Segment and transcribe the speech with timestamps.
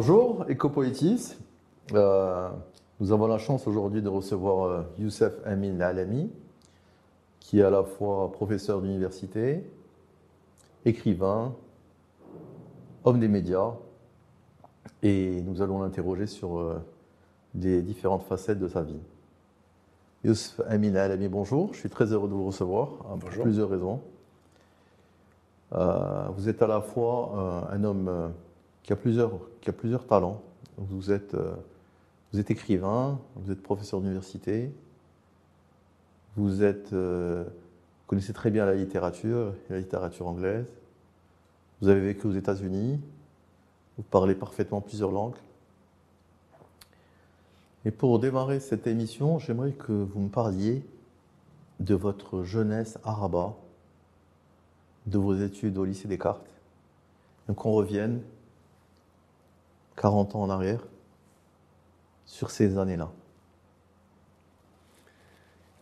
[0.00, 1.34] Bonjour, Ecopoétis.
[1.92, 2.50] Euh,
[3.00, 6.30] nous avons la chance aujourd'hui de recevoir euh, Youssef Amin Alami,
[7.40, 9.68] qui est à la fois professeur d'université,
[10.84, 11.52] écrivain,
[13.02, 13.72] homme des médias,
[15.02, 16.78] et nous allons l'interroger sur euh,
[17.56, 19.00] les différentes facettes de sa vie.
[20.22, 24.00] Youssef Amin Alami, bonjour, je suis très heureux de vous recevoir, pour plusieurs raisons.
[25.72, 28.32] vous êtes à la fois un homme
[28.88, 29.32] qui a plusieurs,
[29.66, 30.40] a plusieurs talents.
[30.78, 31.54] Vous êtes, euh,
[32.32, 34.72] vous êtes écrivain, vous êtes professeur d'université,
[36.38, 37.44] vous êtes, euh,
[38.06, 40.64] connaissez très bien la littérature, la littérature anglaise.
[41.82, 42.98] Vous avez vécu aux États-Unis,
[43.98, 45.36] vous parlez parfaitement plusieurs langues.
[47.84, 50.82] Et pour démarrer cette émission, j'aimerais que vous me parliez
[51.78, 53.52] de votre jeunesse arabe,
[55.04, 56.48] de vos études au lycée Descartes,
[57.50, 58.22] et qu'on revienne
[59.98, 60.80] 40 ans en arrière
[62.24, 63.10] sur ces années-là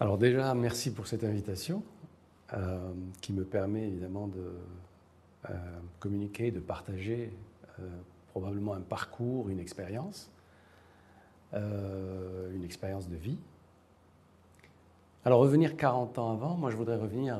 [0.00, 1.82] Alors déjà, merci pour cette invitation
[2.54, 4.54] euh, qui me permet évidemment de
[5.50, 5.54] euh,
[6.00, 7.32] communiquer, de partager
[7.78, 7.88] euh,
[8.28, 10.30] probablement un parcours, une expérience,
[11.52, 13.38] une expérience de vie.
[15.24, 17.38] Alors revenir 40 ans avant, moi je voudrais revenir,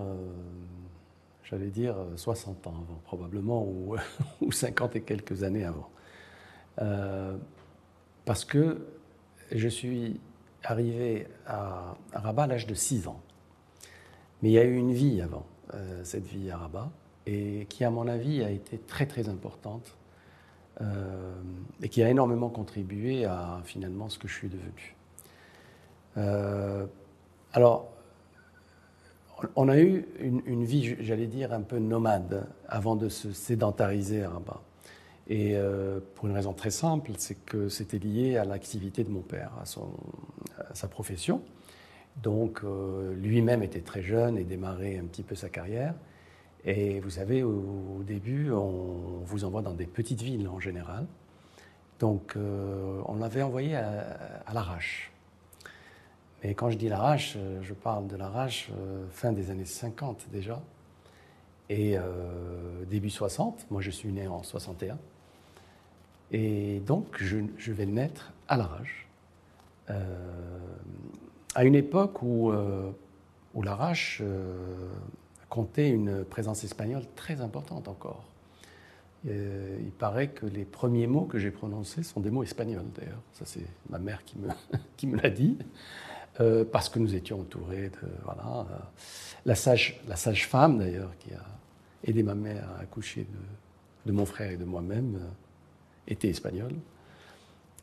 [1.44, 3.96] j'allais dire 60 ans avant probablement, ou,
[4.40, 5.90] ou 50 et quelques années avant.
[6.80, 7.36] Euh,
[8.24, 8.86] parce que
[9.52, 10.20] je suis
[10.62, 13.20] arrivé à, Rabat à l'âge de 6 ans.
[14.42, 16.90] Mais il y a eu une vie avant euh, cette vie à Rabat,
[17.26, 19.96] et qui, à mon avis, a été très très importante,
[20.80, 21.34] euh,
[21.82, 24.94] et qui a énormément contribué à finalement ce que je suis devenu.
[27.52, 27.88] alors,
[29.54, 34.24] on a eu une, une vie, j'allais dire, un peu nomade avant de se sédentariser
[34.24, 34.60] à Rabat.
[35.28, 39.22] Et euh, pour une raison très simple, c'est que c'était lié à l'activité de mon
[39.22, 41.42] père, à, sa profession.
[42.22, 45.94] Donc euh, lui-même était très jeune et démarrait un petit peu sa carrière.
[46.64, 51.06] Et vous savez, au, début, on vous envoie dans des petites villes en général.
[51.98, 55.12] Donc euh, on l'avait envoyé à l'arrache.
[56.42, 58.70] Mais quand je dis l'arrache, je parle de l'arrache
[59.10, 60.60] fin des années 50 déjà.
[61.68, 61.96] Et
[62.88, 64.98] début 60, moi je suis né en 61.
[66.32, 69.06] Et donc, je, vais le mettre à l'arrache.
[69.90, 70.02] Euh,
[71.54, 72.90] à une époque où, euh,
[73.54, 74.90] où l'arrache euh,
[75.48, 78.24] comptait une présence espagnole très importante encore.
[79.24, 83.22] il paraît que les premiers mots que j'ai prononcés sont des mots espagnols, d'ailleurs.
[83.32, 84.48] Ça, c'est ma mère qui me,
[84.96, 85.56] qui me l'a dit.
[86.72, 88.66] parce que nous étions entourés de voilà,
[89.46, 91.42] la sage la sage d'ailleurs qui a
[92.04, 95.18] aidé ma mère à accoucher de, de mon frère et de moi-même
[96.08, 96.72] était espagnol.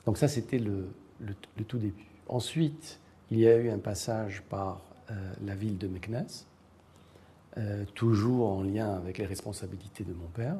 [0.05, 0.89] Donc ça, c'était le,
[1.67, 2.05] tout début.
[2.27, 2.99] Ensuite,
[3.31, 6.25] il y a eu un passage par euh, la ville de Meknes,
[7.57, 10.57] euh, toujours en lien avec les responsabilités de mon père.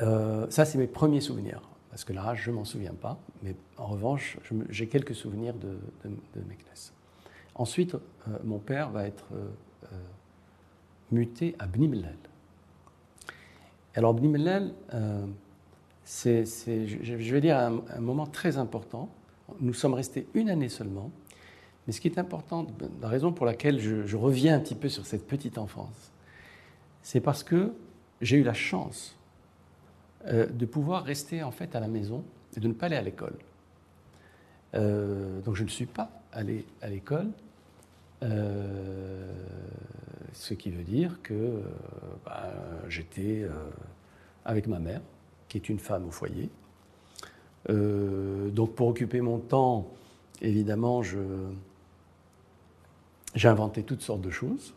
[0.00, 3.56] Euh, ça, c'est mes premiers souvenirs, parce que là, je ne m'en souviens pas, mais
[3.76, 6.92] en revanche, j'ai quelques souvenirs de, de, Meknes.
[7.54, 7.96] Ensuite,
[8.44, 9.26] mon père va être
[11.10, 12.14] muté à Bnimlel.
[13.96, 14.72] Alors, Bnimlel,
[16.08, 19.10] c'est, je vais dire, un, moment très important.
[19.60, 21.10] Nous sommes restés une année seulement.
[21.86, 22.66] Mais ce qui est important,
[23.02, 26.10] la raison pour laquelle je, reviens un petit peu sur cette petite enfance,
[27.02, 27.74] c'est parce que
[28.22, 29.16] j'ai eu la chance
[30.26, 32.24] euh, de pouvoir rester en fait à la maison
[32.56, 33.36] et de ne pas aller à l'école.
[34.74, 37.28] Euh, donc je ne suis pas allé à l'école,
[38.22, 39.30] euh,
[40.32, 41.62] ce qui veut dire que
[42.24, 42.50] bah,
[42.88, 43.46] j'étais
[44.46, 45.02] avec ma mère
[45.48, 46.50] qui est une femme au foyer.
[47.70, 49.88] Euh, donc pour occuper mon temps,
[50.40, 51.02] évidemment,
[53.34, 54.74] j'ai inventé toutes sortes de choses.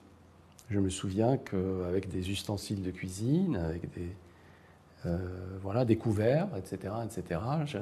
[0.70, 4.10] Je me souviens qu'avec des ustensiles de cuisine, avec des,
[5.06, 5.18] euh,
[5.62, 7.78] voilà, des couverts, etc., etc., je,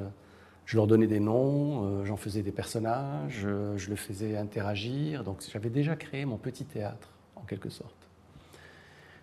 [0.66, 5.24] je leur donnais des noms, euh, j'en faisais des personnages, je le faisais interagir.
[5.24, 7.96] Donc j'avais déjà créé mon petit théâtre, en quelque sorte.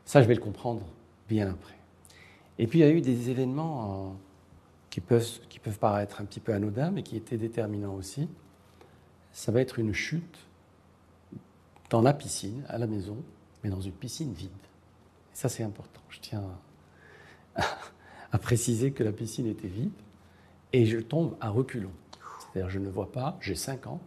[0.04, 0.82] Ça, je vais le comprendre
[1.28, 1.74] bien après.
[2.58, 4.12] Et puis il y a eu des événements euh,
[4.91, 8.29] qui, peuvent, qui peuvent paraître un petit peu anodins, mais qui étaient déterminants aussi.
[9.32, 10.38] Ça va être une chute
[11.91, 13.17] dans la piscine, à la maison,
[13.62, 14.50] mais dans une piscine vide.
[14.50, 16.00] Et ça, c'est important.
[16.08, 16.43] Je tiens
[17.56, 19.93] à, préciser que la piscine était vide
[20.73, 21.93] et je tombe à reculons.
[22.41, 24.00] C'est-à-dire, je ne vois pas, j'ai 5 ans,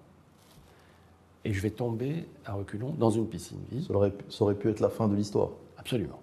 [1.45, 3.85] et je vais tomber à reculons dans une piscine vide.
[3.85, 5.49] Ça aurait, ça aurait pu être la fin de l'histoire.
[5.77, 6.19] Absolument.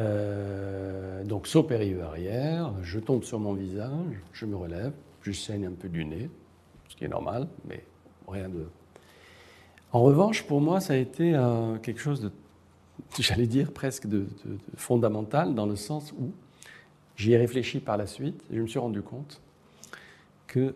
[0.00, 4.92] Euh, donc saut périlleux arrière, je tombe sur mon visage, je me relève,
[5.22, 6.30] je saigne un peu du nez,
[6.88, 7.84] ce qui est normal, mais
[8.26, 8.66] rien de...
[9.92, 11.32] En revanche, pour moi, ça a été
[11.82, 12.32] quelque chose de,
[13.18, 14.26] j'allais dire, presque de,
[14.76, 16.32] fondamental, dans le sens où
[17.16, 19.40] j'y ai réfléchi par la suite, et je me suis rendu compte
[20.46, 20.74] que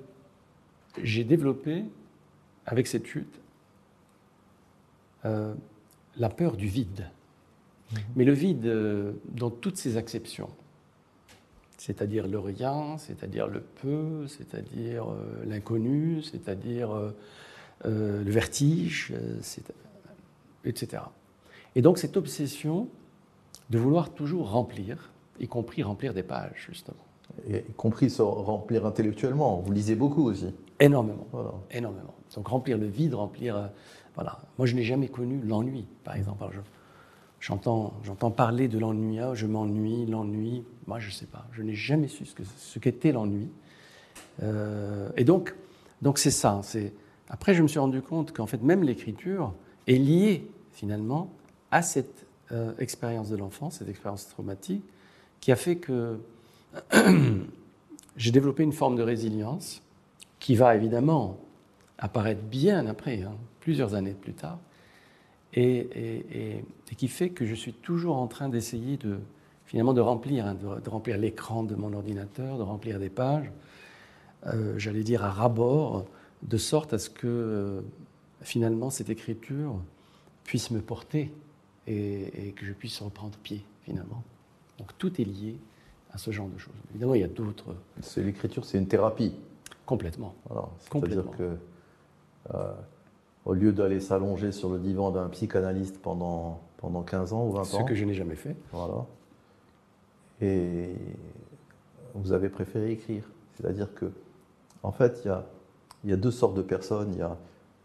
[1.02, 1.84] j'ai développé,
[2.66, 3.40] avec cette chute,
[5.24, 5.54] euh,
[6.16, 7.08] la peur du vide.
[7.94, 8.00] Mhm.
[8.16, 10.50] Mais le vide euh, dans toutes ses acceptions,
[11.78, 16.90] c'est-à-dire le rien, c'est-à-dire le peu, c'est-à-dire euh, l'inconnu, c'est-à-dire
[17.84, 19.12] le vertige,
[20.64, 21.02] etc.
[21.74, 22.88] Et donc cette obsession
[23.68, 27.04] de vouloir toujours remplir, y compris remplir des pages, justement.
[27.46, 29.58] Y compris se remplir intellectuellement.
[29.58, 30.54] Vous lisez beaucoup aussi.
[30.80, 31.26] Énormément.
[31.70, 32.14] Énormément.
[32.34, 33.70] Donc remplir le vide, remplir
[34.14, 34.38] voilà.
[34.58, 36.44] Moi, je n'ai jamais connu l'ennui, par exemple.
[37.44, 40.64] J'entends, j'entends parler de l'ennui, ah, je m'ennuie, l'ennui.
[40.86, 41.46] Moi, je ne sais pas.
[41.52, 43.50] Je n'ai jamais su ce, que, ce qu'était l'ennui.
[44.42, 45.54] Euh, et donc,
[46.00, 46.60] donc c'est ça.
[46.62, 46.94] C'est...
[47.28, 49.52] Après, je me suis rendu compte qu'en fait, même l'écriture
[49.86, 51.30] est liée finalement
[51.70, 54.82] à cette euh, expérience de l'enfance, cette expérience traumatique,
[55.40, 56.18] qui a fait que
[58.16, 59.82] j'ai développé une forme de résilience
[60.40, 61.36] qui va évidemment
[61.98, 63.22] apparaître bien après.
[63.22, 64.58] Hein plusieurs années plus tard,
[65.54, 66.64] et,
[66.96, 69.18] qui fait que je suis toujours en train d'essayer de
[69.66, 73.50] finalement de remplir, hein, de, remplir l'écran de mon ordinateur, de remplir des pages,
[74.46, 76.04] euh, j'allais dire à rabord,
[76.42, 77.80] de sorte à ce que euh,
[78.42, 79.74] finalement cette écriture
[80.44, 81.32] puisse me porter
[81.86, 84.22] et, que je puisse reprendre pied finalement.
[84.78, 85.56] Donc tout est lié
[86.12, 86.74] à ce genre de choses.
[86.90, 87.74] Évidemment, il y a d'autres.
[88.00, 89.34] C'est l'écriture, c'est une thérapie.
[89.86, 90.34] Complètement.
[90.78, 91.56] C'est-à-dire que
[92.54, 92.72] euh,
[93.44, 97.60] au lieu d'aller s'allonger sur le divan d'un psychanalyste pendant, pendant 15 ans ou 20
[97.60, 97.64] ans.
[97.64, 98.56] Ce que je n'ai jamais fait.
[98.72, 99.06] Voilà.
[100.40, 100.90] Et
[102.14, 103.24] vous avez préféré écrire.
[103.54, 104.06] C'est-à-dire que,
[104.82, 105.46] en fait, il y a,
[106.04, 107.12] y a, deux sortes de personnes.
[107.12, 107.36] Il y a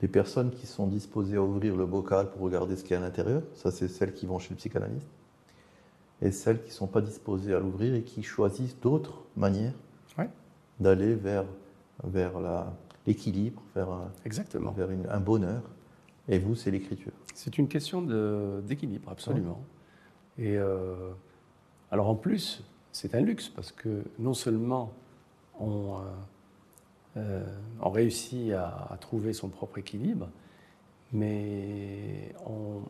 [0.01, 3.00] les personnes qui sont disposées à ouvrir le bocal pour regarder ce qu'il y a
[3.00, 3.41] à l'intérieur.
[3.53, 5.07] Ça, c'est celles qui vont chez le psychanalyste.
[6.21, 9.73] Et celles qui ne sont pas disposées à l'ouvrir et qui choisissent d'autres manières
[10.79, 11.44] d'aller vers,
[12.06, 12.73] vers la,
[13.09, 14.71] l'équilibre, vers, un, Exactement.
[14.71, 15.63] vers un bonheur.
[16.27, 17.11] Et vous, c'est l'écriture.
[17.33, 18.01] C'est une question
[18.61, 19.63] d'équilibre, absolument.
[20.38, 21.09] Et euh,
[21.91, 24.94] alors en plus, c'est un luxe parce que non seulement
[25.59, 26.01] on, euh,
[27.17, 30.29] euh, on réussit à, trouver son propre équilibre,
[31.11, 32.83] mais on,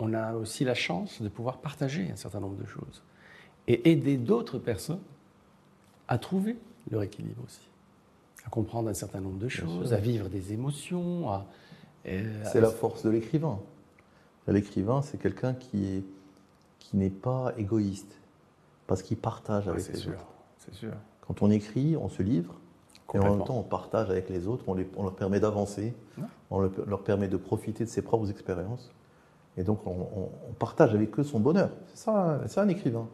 [0.00, 3.04] on, a aussi la chance de pouvoir partager un certain nombre de choses
[3.68, 5.06] et aider d'autres personnes
[6.08, 6.56] à trouver
[6.90, 7.68] leur équilibre aussi
[8.46, 11.26] à comprendre un certain nombre de choses, à vivre des émotions.
[12.04, 13.58] c'est la force de l'écrivain.
[14.46, 16.04] L'écrivain, c'est quelqu'un qui est
[16.88, 18.18] qui n'est pas égoïste,
[18.86, 20.26] parce qu'il partage avec les autres.
[20.58, 20.92] C'est sûr.
[21.20, 22.54] Quand on écrit, on se livre,
[23.14, 25.94] et en même temps, on partage avec les autres, on, leur permet d'avancer,
[26.50, 28.90] on leur permet de profiter de ses propres expériences.
[29.56, 31.70] Et donc, on, partage avec eux son bonheur.
[31.88, 33.08] C'est ça, c'est un écrivain.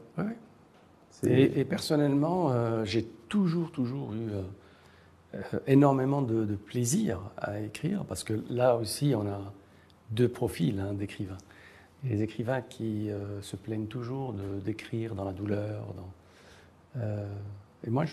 [1.24, 4.42] Et, personnellement, euh, j'ai toujours, toujours eu euh, euh,
[5.66, 9.52] énormément de, plaisir à écrire, parce que là aussi, on a
[10.10, 11.38] deux profils hein, d'écrivains.
[12.05, 15.86] Les écrivains qui euh, se plaignent toujours d'écrire dans la douleur.
[16.96, 17.26] Euh,
[17.86, 18.05] et moi,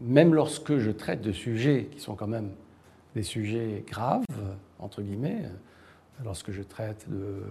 [0.00, 2.50] même lorsque je traite de sujets qui sont quand même
[3.14, 4.24] des sujets graves,
[4.78, 5.44] entre guillemets,
[6.24, 7.42] lorsque je traite de,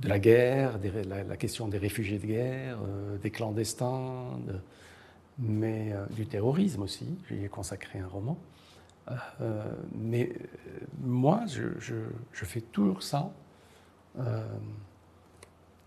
[0.00, 0.78] de la guerre,
[1.08, 2.78] la, question des réfugiés de guerre,
[3.20, 4.38] des clandestins,
[5.38, 8.38] mais du terrorisme aussi, j'y ai consacré un roman.
[9.10, 11.64] Euh, mais euh, moi, je,
[12.32, 13.32] fais toujours ça
[14.18, 14.46] euh,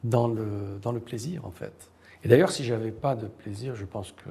[0.03, 1.89] dans, le, dans le plaisir, en fait.
[2.23, 4.29] Et d'ailleurs, si j'avais pas de plaisir, je pense que...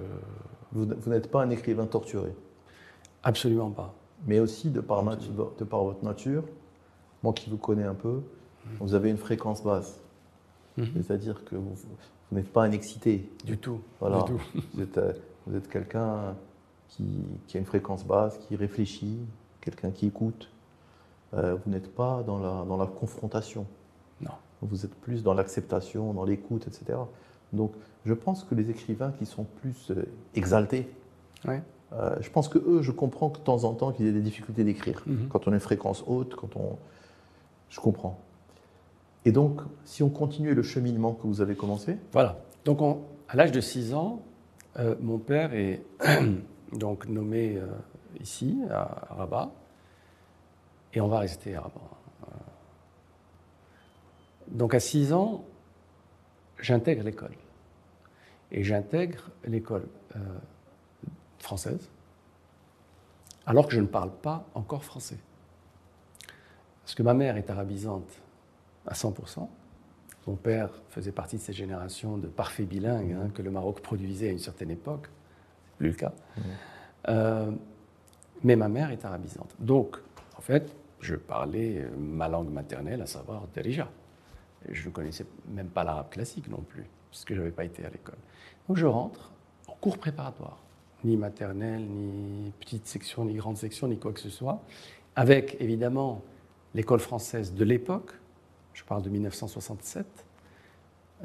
[0.73, 2.35] Vous, n'êtes pas un écrivain torturé
[3.23, 3.95] Absolument pas.
[4.27, 6.45] Mais aussi, de par, de par votre nature,
[7.23, 8.15] moi qui vous connais un peu,
[8.67, 8.77] mhm.
[8.81, 10.01] vous avez une fréquence basse.
[10.77, 10.87] Mhm.
[10.97, 11.75] C'est-à-dire que vous,
[12.33, 13.31] n'êtes pas un excité.
[13.45, 13.81] Du tout.
[14.01, 14.23] Voilà.
[14.23, 14.43] Du tout.
[14.75, 15.01] Vous êtes,
[15.47, 16.35] vous êtes quelqu'un
[16.97, 19.19] qui, a une fréquence basse, qui réfléchit,
[19.61, 20.51] quelqu'un qui écoute.
[21.35, 23.67] Euh, vous n'êtes pas dans la, dans la confrontation.
[24.21, 24.31] Non.
[24.63, 26.99] Vous êtes plus dans l'acceptation, dans l'écoute, etc.
[27.53, 27.73] Donc,
[28.07, 30.89] je pense que les écrivains qui sont plus euh, exaltés,
[31.47, 31.63] ouais.
[31.93, 34.21] euh, je pense que eux, je comprends que de temps en temps qu'ils aient des
[34.21, 35.03] difficultés d'écrire.
[35.07, 35.29] Mhm.
[35.29, 36.77] Quand on a une fréquence haute, quand on.
[37.71, 38.21] Je comprends.
[39.25, 41.97] Et donc, si on continue le cheminement que vous avez commencé?
[42.13, 42.39] Voilà.
[42.65, 42.81] Donc,
[43.29, 44.23] à l'âge de 6 ans,
[45.01, 45.83] mon père est
[46.73, 47.67] donc nommé euh,
[48.21, 49.53] ici, à, Rabat,
[50.93, 51.91] et on va rester à Rabat.
[52.23, 52.31] Euh,
[54.49, 55.45] donc à 6 ans,
[56.59, 57.35] j'intègre l'école.
[58.51, 60.19] et j'intègre l'école euh,
[61.39, 61.91] française,
[63.47, 65.19] alors que je ne parle pas encore français.
[66.83, 68.21] Parce que ma mère est arabisante
[68.87, 69.49] à 100%.
[70.27, 74.29] Mon père faisait partie de cette génération de parfaits bilingues hein, que le Maroc produisait
[74.29, 75.09] à une certaine époque.
[75.79, 76.13] Plus le cas.
[77.09, 77.51] Euh,
[78.43, 79.55] mais ma mère est arabisante.
[79.59, 79.99] Donc,
[80.37, 83.89] en fait, je parlais euh, ma langue maternelle, à savoir Derija.
[84.71, 87.85] Je ne connaissais même pas l'arabe classique non plus, parce que je n'avais pas été
[87.85, 88.17] à l'école.
[88.69, 89.31] Donc je rentre
[89.69, 90.59] en cours préparatoire,
[91.05, 94.63] ni maternelle, ni petite section, ni grande section, ni quoi que ce soit,
[95.17, 96.23] avec évidemment
[96.75, 98.13] l'école française de l'époque,
[98.73, 100.07] je parle de 1967,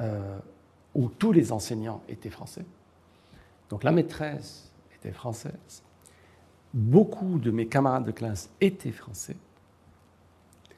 [0.00, 0.38] euh,
[0.94, 2.64] où tous les enseignants étaient français.
[3.70, 5.82] Donc la maîtresse était française.
[6.74, 9.36] Beaucoup de mes camarades de classe étaient français.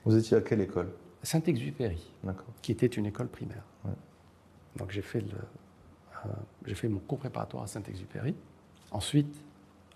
[0.04, 0.92] Vous étiez à quelle école?
[1.22, 2.12] Saint-Exupéry,
[2.60, 3.64] qui était une école primaire.
[4.76, 5.24] Donc j'ai fait,
[6.24, 6.28] euh,
[6.64, 8.34] j'ai fait mon cours préparatoire à Saint-Exupéry.
[8.90, 9.34] Ensuite,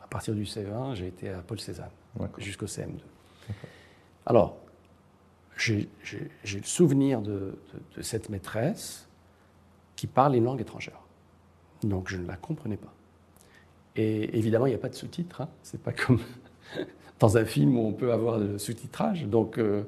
[0.02, 1.90] à partir du CE1, j'ai été à Paul Cézanne
[2.38, 3.00] jusqu'au CM2.
[4.24, 4.56] Alors,
[5.56, 7.58] j'ai le souvenir de,
[8.02, 9.08] cette maîtresse
[9.96, 11.00] qui parle une langue étrangère.
[11.88, 12.92] Donc je ne la comprenais pas.
[13.96, 15.40] Et évidemment, il n'y a pas de sous-titres.
[15.40, 15.48] Hein.
[15.62, 16.20] C'est pas comme
[17.18, 19.26] dans un film où on peut avoir le sous-titrage.
[19.26, 19.82] Donc, euh,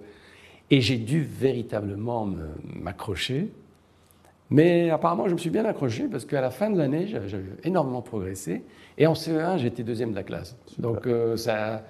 [0.71, 2.28] et j'ai dû véritablement
[2.64, 3.50] m'accrocher.
[4.50, 8.00] Mais apparemment, je me suis bien accroché parce qu'à la fin de l'année, j'avais énormément
[8.00, 8.64] progressé.
[8.97, 10.57] Et en CE1, j'étais deuxième de la classe.
[10.78, 11.85] Donc euh, ça,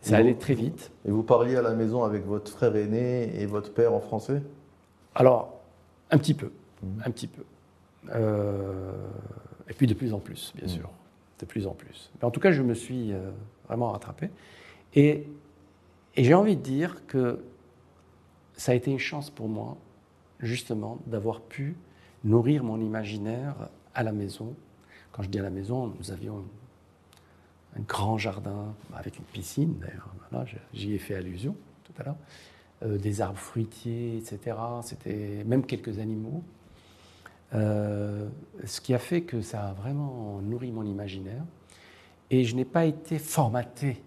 [0.00, 0.90] ça allait très vite.
[1.06, 4.42] Et vous parliez à la maison avec votre frère aîné et votre père en français?
[5.14, 5.60] Alors,
[6.10, 6.50] un petit peu.
[6.82, 6.86] Mmh.
[7.04, 7.42] Un petit peu.
[8.14, 8.92] Euh,
[9.68, 10.70] et puis de plus en plus, bien mmh.
[10.70, 10.90] sûr.
[11.38, 12.10] De plus en plus.
[12.16, 13.12] Mais en tout cas, je me suis
[13.68, 14.30] vraiment rattrapé.
[14.94, 15.26] Et,
[16.16, 17.44] j'ai envie de dire que
[18.54, 19.76] ça a été une chance pour moi,
[20.40, 21.76] justement, d'avoir pu
[22.24, 24.56] nourrir mon imaginaire à la maison.
[25.12, 26.44] Quand je dis à la maison, nous avions
[27.76, 32.16] un grand jardin avec une piscine, d'ailleurs, j'y ai fait allusion tout à l'heure,
[32.82, 34.56] euh, des arbres fruitiers, etc.
[34.82, 36.42] C'était même quelques animaux.
[37.54, 38.28] Euh,
[38.66, 41.42] ce qui a fait que ça a vraiment nourri mon imaginaire.
[42.30, 44.02] Et je n'ai pas été formaté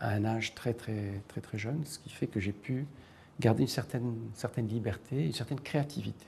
[0.00, 2.86] à un âge très très très très jeune, ce qui fait que j'ai pu
[3.40, 6.26] garder une certaine, certaine liberté, une certaine créativité.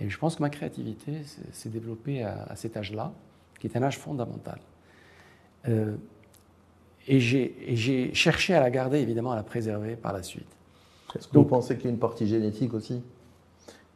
[0.00, 3.12] Et je pense que ma créativité s'est développée à, cet âge-là,
[3.58, 4.60] qui est un âge fondamental.
[5.66, 5.96] Euh,
[7.08, 10.46] et j'ai cherché à la garder, évidemment, à la préserver par la suite.
[11.16, 13.02] Est-ce que vous pensez qu'il y a une partie génétique aussi?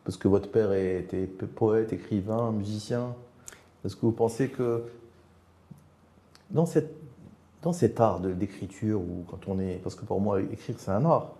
[0.04, 3.14] Parce que votre père était poète, écrivain, musicien.
[3.85, 4.85] Est-ce que vous pensez que
[6.50, 7.02] dans cette
[7.62, 11.04] dans cet art d'écriture, ou quand on est, parce que pour moi, écrire, c'est un
[11.04, 11.30] art,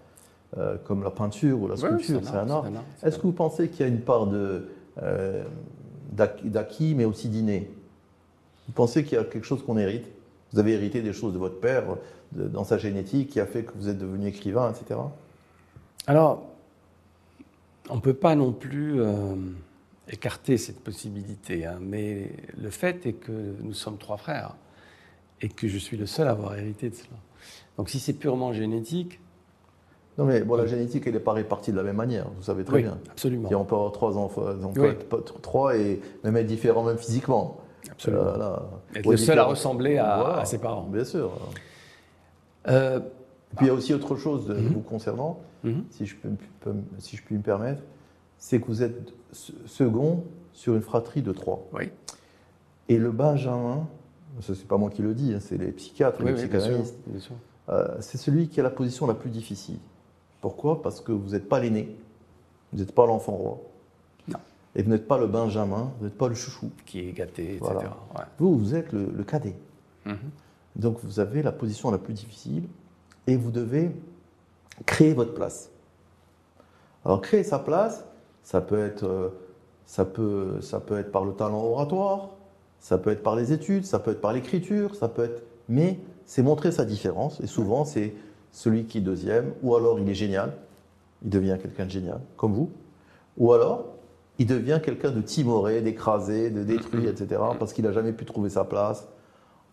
[0.57, 2.65] euh, comme la peinture ou la sculpture, c'est un, art.
[3.03, 5.45] Est-ce que vous pensez qu'il y a une part euh,
[6.13, 7.71] d'acquis, mais aussi d'inné?
[8.69, 10.07] Vous pensez qu'il y a quelque chose qu'on hérite?
[10.53, 11.85] Vous avez hérité des choses de votre père,
[12.33, 15.01] dans sa génétique, qui a fait que vous êtes devenu écrivain, etc.
[16.07, 16.45] Alors,
[17.91, 19.35] on ne peut pas non plus euh,
[20.09, 24.55] écarter cette possibilité, hein, mais le fait est que nous sommes trois frères
[25.41, 27.17] et que je suis le seul à avoir hérité de cela.
[27.77, 29.21] Donc si c'est purement génétique.
[30.19, 32.65] Non, mais bon, la génétique, elle n'est pas répartie de la même manière, vous savez
[32.65, 32.99] très oui, bien.
[33.11, 33.49] Absolument.
[33.53, 37.59] on peut avoir trois enfants, on peut être trois et même être différents, même physiquement.
[37.91, 38.23] Absolument.
[38.23, 38.57] Euh,
[38.95, 40.87] être le seul à ressembler à, ses parents.
[40.87, 41.33] Bien sûr.
[42.69, 43.01] Euh,
[43.57, 44.75] puis il y a aussi autre chose de, mhm.
[44.75, 45.85] vous concernant, mhm.
[45.91, 46.31] si, je peux,
[46.99, 47.83] si je puis me permettre,
[48.39, 51.67] c'est que vous êtes second sur une fratrie de trois.
[51.73, 51.91] Oui.
[52.89, 53.87] Et le Benjamin,
[54.41, 56.97] ce n'est pas moi qui le dis, hein, c'est les psychiatres, les psychanalystes,
[57.69, 59.79] euh, c'est celui qui a la position la plus difficile.
[60.41, 60.83] Pourquoi?
[60.83, 61.97] Parce que vous n'êtes pas l'aîné,
[62.73, 63.61] vous n'êtes pas l'enfant roi.
[64.29, 64.39] Non.
[64.75, 66.71] Et vous n'êtes pas le Benjamin, vous n'êtes pas le chouchou.
[66.85, 67.73] Qui est gâté, etc.
[68.39, 69.55] Vous, vous êtes le, cadet.
[70.05, 70.17] Mhm.
[70.75, 72.65] Donc vous avez la position la plus difficile
[73.27, 73.93] et vous devez
[74.87, 75.71] créer votre place.
[77.05, 78.05] Alors créer sa place,
[78.43, 79.29] ça peut être, euh,
[79.87, 82.31] ça peut, ça peut être par le talent oratoire,
[82.81, 85.43] ça peut être par les études, ça peut être par l'écriture, ça peut être.
[85.69, 87.41] Mais c'est montrer sa différence.
[87.41, 88.15] Et souvent, c'est
[88.51, 90.55] celui qui est deuxième, ou alors il est génial,
[91.23, 92.71] il devient quelqu'un de génial, comme vous,
[93.37, 93.87] ou alors
[94.39, 98.51] il devient quelqu'un de timoré, d'écrasé, de détruit, etc., parce qu'il n'a jamais pu trouver
[98.51, 99.07] sa place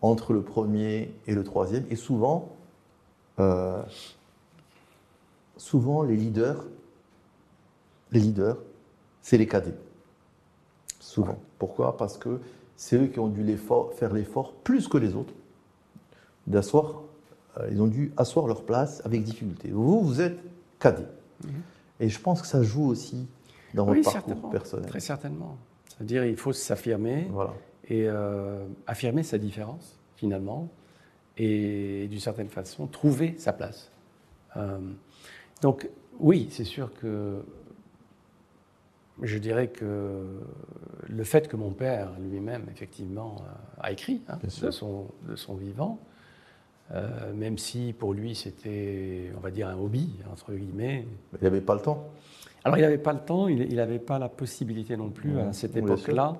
[0.02, 1.84] entre le premier et le troisième.
[1.90, 2.56] Et souvent,
[3.38, 3.82] euh,
[5.60, 6.64] souvent les leaders,
[8.12, 8.56] les leaders,
[9.20, 9.76] c'est les cadets.
[10.98, 11.38] Souvent.
[11.58, 11.96] Pourquoi?
[11.98, 12.40] Parce que
[12.76, 13.44] c'est eux qui ont dû
[13.94, 15.34] faire l'effort plus que les autres
[16.46, 17.02] d'asseoir.
[17.58, 19.68] Euh, ils ont dû asseoir leur place avec difficulté.
[19.70, 20.38] Vous, vous êtes
[20.78, 21.06] cadet.
[21.44, 21.50] Mhm.
[22.00, 23.26] Et je pense que ça joue aussi
[23.74, 24.88] dans votre parcours personnel.
[24.88, 25.58] Très certainement.
[25.88, 27.52] C'est-à-dire il faut s'affirmer Voilà.
[27.86, 30.68] et euh, affirmer sa différence, finalement,
[31.36, 33.90] et d'une certaine façon, trouver sa place.
[34.56, 34.78] Euh,
[35.62, 35.88] donc,
[36.18, 37.42] oui, c'est sûr que
[39.22, 40.24] je dirais que
[41.08, 45.54] le fait que mon père lui-même, effectivement, euh, a écrit hein, de, son, de son
[45.54, 45.98] vivant,
[46.92, 51.06] euh, même si pour lui c'était, on va dire, un hobby, entre guillemets.
[51.34, 52.08] Il n'y avait pas le temps.
[52.64, 55.76] Alors il n'avait pas le temps, il n'avait pas la possibilité non plus à cette
[55.76, 56.36] époque-là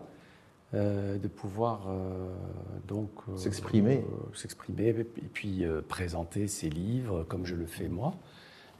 [0.74, 2.28] euh, de pouvoir euh,
[2.86, 4.04] donc S'exprimer.
[4.34, 8.14] s'exprimer et puis présenter ses livres comme je le fais moi.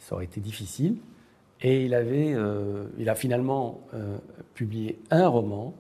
[0.01, 0.97] Ça aurait été difficile.
[1.63, 4.17] Et il avait, euh, il a finalement euh,
[4.55, 5.75] publié un roman,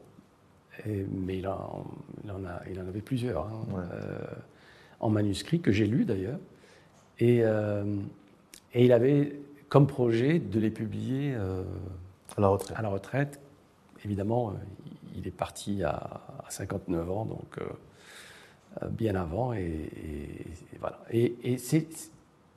[0.86, 1.84] et- mais il en,
[2.24, 3.82] il en a, il en avait plusieurs hein, Ouais.
[3.92, 4.18] euh,
[5.00, 6.38] en manuscrit que j'ai lu d'ailleurs.
[7.18, 12.78] Et, et il avait comme projet de les publier À la retraite.
[12.78, 13.40] à la retraite.
[14.06, 14.54] Évidemment,
[15.14, 15.90] il est parti à,
[16.46, 17.58] à 59 ans, donc
[18.92, 19.52] bien avant.
[19.52, 19.90] Et,
[20.80, 20.98] voilà.
[21.12, 21.88] Et c'est,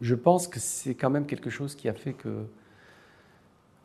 [0.04, 2.46] je pense que c'est quand même quelque chose qui a fait que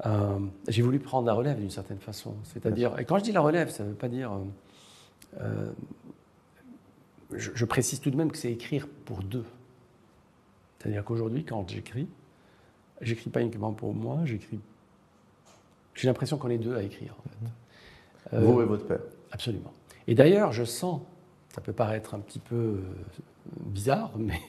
[0.05, 2.35] euh, j'ai voulu prendre la relève d'une certaine façon.
[2.43, 4.33] C'est-à-dire, et quand je dis la relève, ça ne veut pas dire.
[4.33, 4.39] euh,
[5.41, 5.73] euh,
[7.33, 9.45] je, je précise tout de même que c'est écrire pour deux.
[10.79, 12.09] C'est-à-dire qu'aujourd'hui, quand j'écris,
[13.01, 14.61] j'écris pas uniquement pour moi, j'écris.
[15.95, 17.15] J'ai l'impression qu'on est deux à écrire.
[17.19, 18.37] En fait.
[18.37, 19.01] Euh, Vous et votre père.
[19.31, 19.73] Absolument.
[20.09, 21.01] Et d'ailleurs, je sens,
[21.55, 22.81] ça peut paraître un petit peu
[23.67, 24.41] bizarre, mais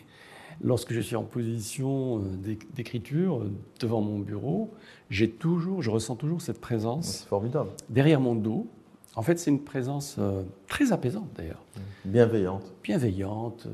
[0.61, 4.71] lorsque je suis en position euh, d'éc- d'écriture euh, devant mon bureau,
[5.09, 7.69] j'ai toujours, je ressens toujours cette présence formidable.
[7.89, 8.67] derrière mon dos.
[9.15, 11.63] En fait, c'est une présence euh, très apaisante d'ailleurs,
[12.05, 12.71] Bienveillante.
[12.83, 13.71] bienveillante, euh,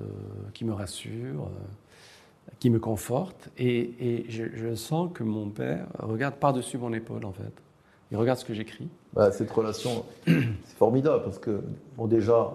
[0.54, 3.50] qui me rassure, euh, qui me conforte.
[3.58, 7.52] Et, et je, je sens que mon père regarde par-dessus mon épaule en fait.
[8.12, 8.88] Il regarde ce que j'écris.
[9.14, 11.62] Bah, cette relation, c'est formidable parce que,
[11.98, 12.54] bon, déjà,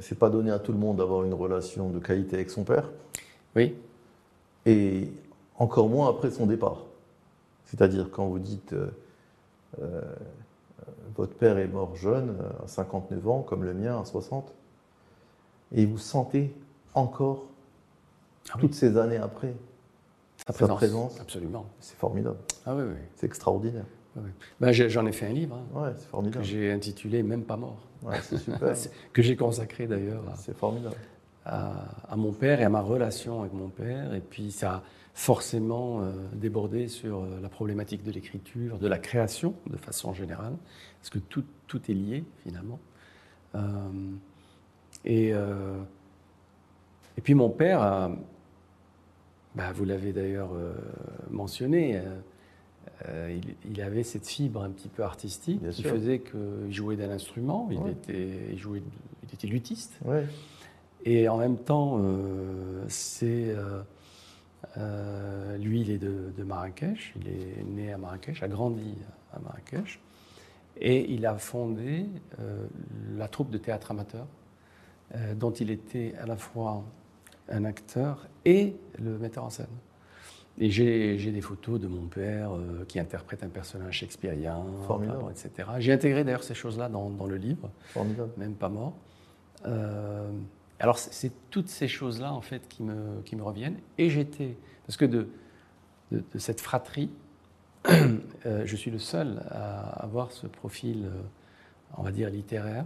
[0.00, 2.90] c'est pas donné à tout le monde d'avoir une relation de qualité avec son père,
[3.56, 3.74] Oui,
[4.66, 5.10] et
[5.56, 6.84] encore moins après son départ.
[7.66, 8.90] C'est-à-dire quand vous dites euh,
[9.80, 10.00] euh,
[11.16, 14.52] votre père est mort jeune, euh, à 59 ans, comme le mien à 60,
[15.72, 16.54] et vous sentez
[16.94, 17.44] encore,
[18.48, 18.62] Ah oui.
[18.62, 19.54] toutes ces années après,
[20.36, 20.76] sa Sa présence.
[20.78, 21.20] présence.
[21.20, 21.64] Absolument.
[21.80, 22.96] c'est formidable, Ah oui, oui.
[23.16, 23.84] c'est extraordinaire.
[24.60, 28.16] Ben, J'en ai fait un livre hein, Ouais, que j'ai intitulé Même pas mort, Ouais,
[28.22, 28.74] c'est super.
[29.12, 30.34] que j'ai consacré d'ailleurs à-
[32.16, 34.14] mon père et à ma relation avec mon père.
[34.14, 34.82] Et puis ça a
[35.14, 40.54] forcément euh, débordé sur euh, la problématique de l'écriture, de la création de façon générale,
[40.98, 42.78] parce que tout, tout est lié finalement.
[43.54, 43.60] Euh,
[45.04, 45.78] et, euh,
[47.16, 48.10] et puis mon père, a-
[49.54, 50.50] bah, vous l'avez d'ailleurs
[51.30, 52.00] mentionné,
[53.08, 55.90] euh, il, il avait cette fibre un petit peu artistique Bien qui sûr.
[55.90, 57.92] faisait qu'il jouait d'un instrument, il, Ouais.
[57.92, 58.82] était, il, jouait,
[59.28, 59.98] il était luthiste.
[60.04, 60.26] Ouais.
[61.04, 63.54] Et en même temps, euh, c'est
[64.76, 68.94] euh, lui, il est de, de Marrakech, il est né à Marrakech, a grandi
[69.32, 70.00] à Marrakech,
[70.78, 72.06] et il a fondé
[73.16, 74.26] la troupe de théâtre amateur,
[75.36, 76.84] dont il était à la fois
[77.48, 79.66] un acteur et le metteur en scène.
[80.58, 85.24] Et j'ai des photos de mon père euh, qui interprète un personnage shakespearien, Formidable.
[85.30, 85.68] etc.
[85.78, 88.30] J'ai intégré d'ailleurs ces choses-là dans, dans le livre Formidable.
[88.36, 88.94] même pas mort.
[89.66, 90.30] Euh,
[90.78, 93.78] alors c'est- toutes ces choses-là en fait qui me, qui me reviennent.
[93.96, 95.28] Et j'étais, parce que de,
[96.12, 97.10] de, de cette fratrie,
[97.88, 101.08] euh, je suis le seul à avoir ce profil,
[101.96, 102.84] on va dire, littéraire,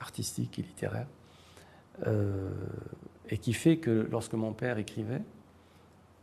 [0.00, 1.06] artistique et littéraire,
[3.30, 5.22] et qui fait que lorsque mon père écrivait,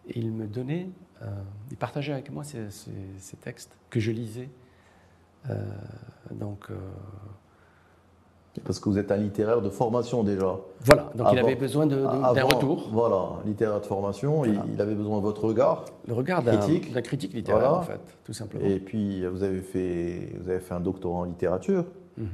[0.07, 0.89] il me donnait,
[1.21, 1.25] euh,
[1.71, 4.49] il partageait avec moi ces, ces- ces textes que je lisais.
[5.49, 5.55] Euh,
[6.31, 6.75] donc euh,
[8.65, 10.57] Parce que vous êtes un littéraire de formation déjà.
[10.81, 12.87] voilà, donc il avait besoin de- d'un retour.
[12.91, 14.69] Voilà, littéraire de formation, il- Voilà.
[14.73, 15.85] il avait besoin de votre regard.
[16.07, 16.93] Le regard d'un Critique.
[17.03, 17.77] critique littéraire, Voilà.
[17.79, 18.63] en fait, tout simplement.
[18.65, 21.85] Et puis, vous avez fait, vous avez fait un doctorat en littérature.
[22.17, 22.27] Mhm.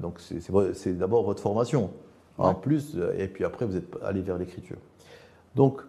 [0.00, 1.90] Donc, c'est- d'abord votre formation.
[2.38, 4.76] En plus, et puis après, vous êtes allé vers l'écriture.
[5.54, 5.80] Donc,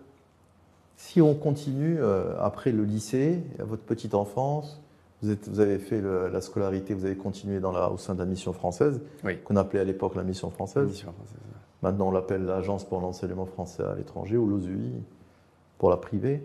[0.97, 4.81] si on continue euh, après le lycée, à votre petite enfance,
[5.21, 8.13] vous, êtes- vous avez fait le- la scolarité, vous avez continué dans la, au sein
[8.13, 9.37] de la mission française, Oui.
[9.43, 10.87] qu'on appelait à l'époque la mission française.
[10.89, 11.37] Mission française.
[11.83, 14.91] Maintenant, on l'appelle l'Agence pour l'enseignement français à l'étranger ou l'OSUI
[15.77, 16.43] pour la privée.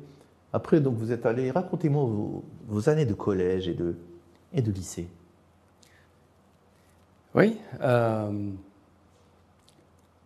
[0.53, 3.95] Après, donc, vous êtes allé, racontez-moi vos, vos années de collège et de,
[4.53, 5.09] et de lycée.
[7.35, 7.59] Oui.
[7.81, 8.51] euh,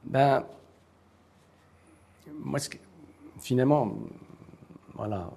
[0.03, 0.45] ben,
[2.43, 2.79] moi, ce que-
[3.47, 3.95] finalement,
[4.95, 5.31] voilà,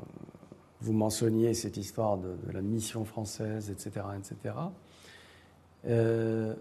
[0.82, 4.56] vous mentionniez cette histoire de, la mission française, etc., etc.
[5.86, 6.56] Euh,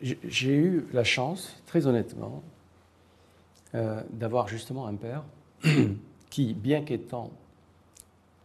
[0.00, 2.42] j'ai eu la chance, très honnêtement,
[3.74, 5.22] euh, d'avoir justement un père
[6.30, 7.30] qui, bien qu'étant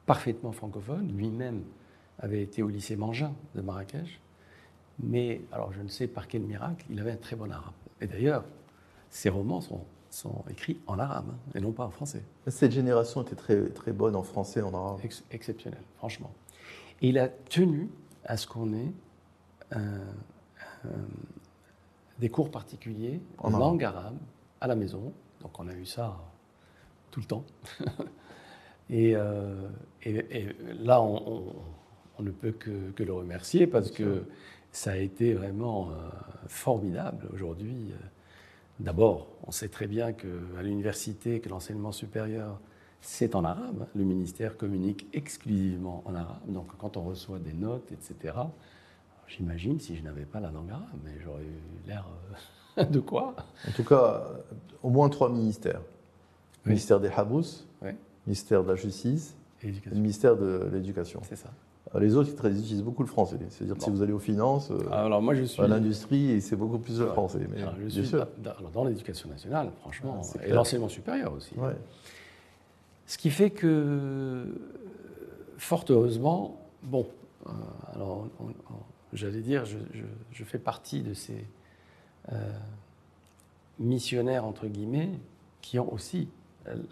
[0.06, 1.64] parfaitement francophone, lui-même
[2.20, 4.20] avait été au lycée Mangin de Marrakech,
[5.02, 7.74] mais alors je ne sais par quel miracle, il avait un très bon arabe.
[8.02, 8.44] Et d'ailleurs,
[9.10, 12.24] ses romans sont, sont écrits en arabe et non pas en français.
[12.48, 15.00] Cette génération était très, très bonne en français et en arabe.
[15.32, 16.32] exceptionnel, franchement.
[17.02, 17.90] Et il a tenu
[18.26, 18.92] à ce qu'on ait
[22.20, 24.18] des cours particuliers en langue arabe
[24.60, 25.14] à la maison.
[25.42, 26.18] Donc on a eu ça
[27.10, 27.46] tout le temps.
[28.94, 29.70] Euh,
[30.04, 30.48] et,
[30.82, 31.54] là, on,
[32.20, 34.26] ne peut que, le remercier parce que
[34.74, 35.94] ça a été vraiment euh,
[36.48, 37.94] formidable aujourd'hui.
[38.82, 42.60] D'abord, on sait très bien qu'à l'université, que l'enseignement supérieur,
[43.00, 43.88] c'est en arabe.
[43.96, 46.42] Le ministère communique exclusivement en arabe.
[46.48, 48.36] Donc quand on reçoit des notes, etc.,
[49.28, 52.06] j'imagine si je n'avais pas la langue arabe, mais j'aurais eu l'air
[52.78, 53.36] euh, de quoi?
[53.68, 54.28] En tout cas,
[54.82, 55.82] au moins trois ministères
[56.66, 57.66] ministère des Habous,
[58.26, 61.22] ministère de la Justice et le ministère de l'Éducation.
[61.28, 61.50] C'est ça.
[62.00, 63.38] Les autres, ils utilisent beaucoup le français.
[63.50, 65.62] C'est-à-dire que si vous allez aux finances, euh, alors moi je suis...
[65.62, 67.46] à l'industrie, c'est beaucoup plus le français.
[67.50, 68.28] Mais je suis sûr.
[68.74, 71.54] Dans, l'éducation nationale, franchement, ah, et l'enseignement supérieur aussi.
[73.06, 74.46] Ce qui fait que,
[75.58, 77.08] fort heureusement, bon,
[77.46, 77.50] euh,
[77.94, 78.28] alors
[79.14, 81.46] j'allais dire, je, fais partie de ces
[82.32, 82.52] euh,
[83.80, 85.10] missionnaires, entre guillemets,
[85.62, 86.30] qui ont aussi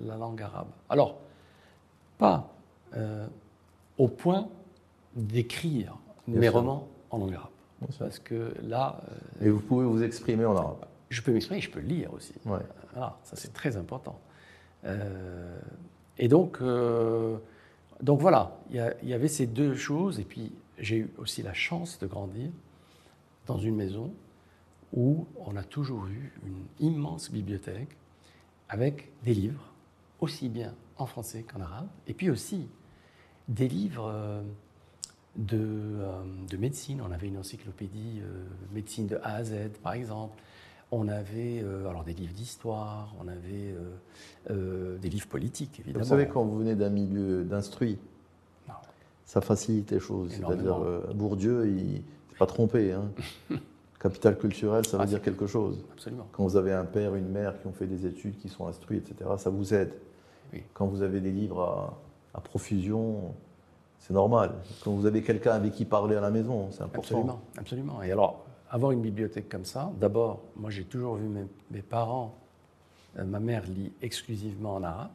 [0.02, 0.68] la langue arabe.
[0.90, 1.20] Alors,
[2.18, 2.52] pas
[2.96, 3.28] euh,
[3.98, 4.50] au point
[5.16, 7.50] d'écrire mes romans en langue arabe.
[7.98, 9.02] Parce que là.
[9.42, 12.34] Euh, Et vous pouvez vous exprimer en arabe Je peux m'exprimer, je peux lire aussi.
[12.46, 12.60] Ouais.
[12.92, 14.20] Voilà, ça c'est très important.
[16.18, 16.62] et donc,
[18.02, 20.20] donc voilà, il y, avait ces deux choses.
[20.20, 22.50] Et puis j'ai eu aussi la chance de grandir
[23.48, 24.14] dans une maison
[24.94, 27.96] où on a toujours eu une immense bibliothèque
[28.70, 29.74] avec des livres,
[30.20, 32.68] aussi bien en français qu'en arabe, et puis aussi
[33.48, 34.42] des livres euh,
[35.40, 37.02] de, euh, de médecine.
[37.02, 40.38] On avait une encyclopédie euh, médecine de A à Z, par exemple.
[40.92, 43.76] On avait alors des livres d'histoire, on avait
[44.50, 46.04] des livres politiques, évidemment.
[46.04, 48.00] Vous savez, quand vous venez d'un milieu d'instruit,
[49.24, 50.32] ça facilite les choses.
[50.32, 50.80] C'est-à-dire,
[51.14, 52.92] Bourdieu, il ne pas trompé.
[52.92, 53.12] Hein.
[54.00, 55.84] Capital culturel, ça veut ah, dire quelque chose.
[55.92, 56.26] Absolument.
[56.32, 58.98] Quand vous avez un père, une mère qui ont fait des études, qui sont instruits,
[58.98, 59.92] etc., ça vous aide.
[60.74, 61.94] Quand vous avez des livres
[62.34, 63.34] à, profusion,
[64.00, 64.54] c'est normal.
[64.84, 67.00] Quand vous avez quelqu'un avec qui parler à la maison, c'est important.
[67.00, 68.04] Absolument, absolument.
[68.04, 72.36] Et alors, avoir une bibliothèque comme ça, d'abord, moi j'ai toujours vu mes, parents,
[73.18, 75.12] euh, ma mère lit exclusivement en arabe,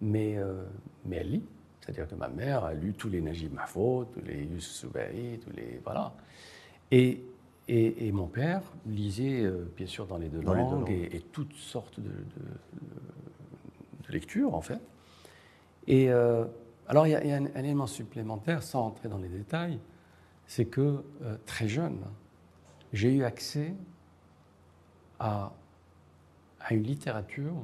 [0.00, 0.62] mais, euh,
[1.06, 1.44] mais elle lit.
[1.80, 5.54] C'est-à-dire que ma mère a lu tous les Najib Mahfoud, tous les Youssef Soubaï, tous
[5.54, 5.80] les.
[5.84, 6.12] Voilà.
[6.90, 7.22] Et
[7.66, 12.10] et, mon père lisait, euh, bien sûr, dans les deux, langues, Et, toutes sortes de,
[14.10, 14.80] lectures, en fait.
[15.86, 16.08] Et
[16.88, 19.78] alors, il y, a, un, élément supplémentaire, sans entrer dans les détails,
[20.46, 22.00] c'est que euh, très jeune,
[22.92, 23.74] j'ai eu accès
[25.18, 25.52] à,
[26.60, 27.54] à une littérature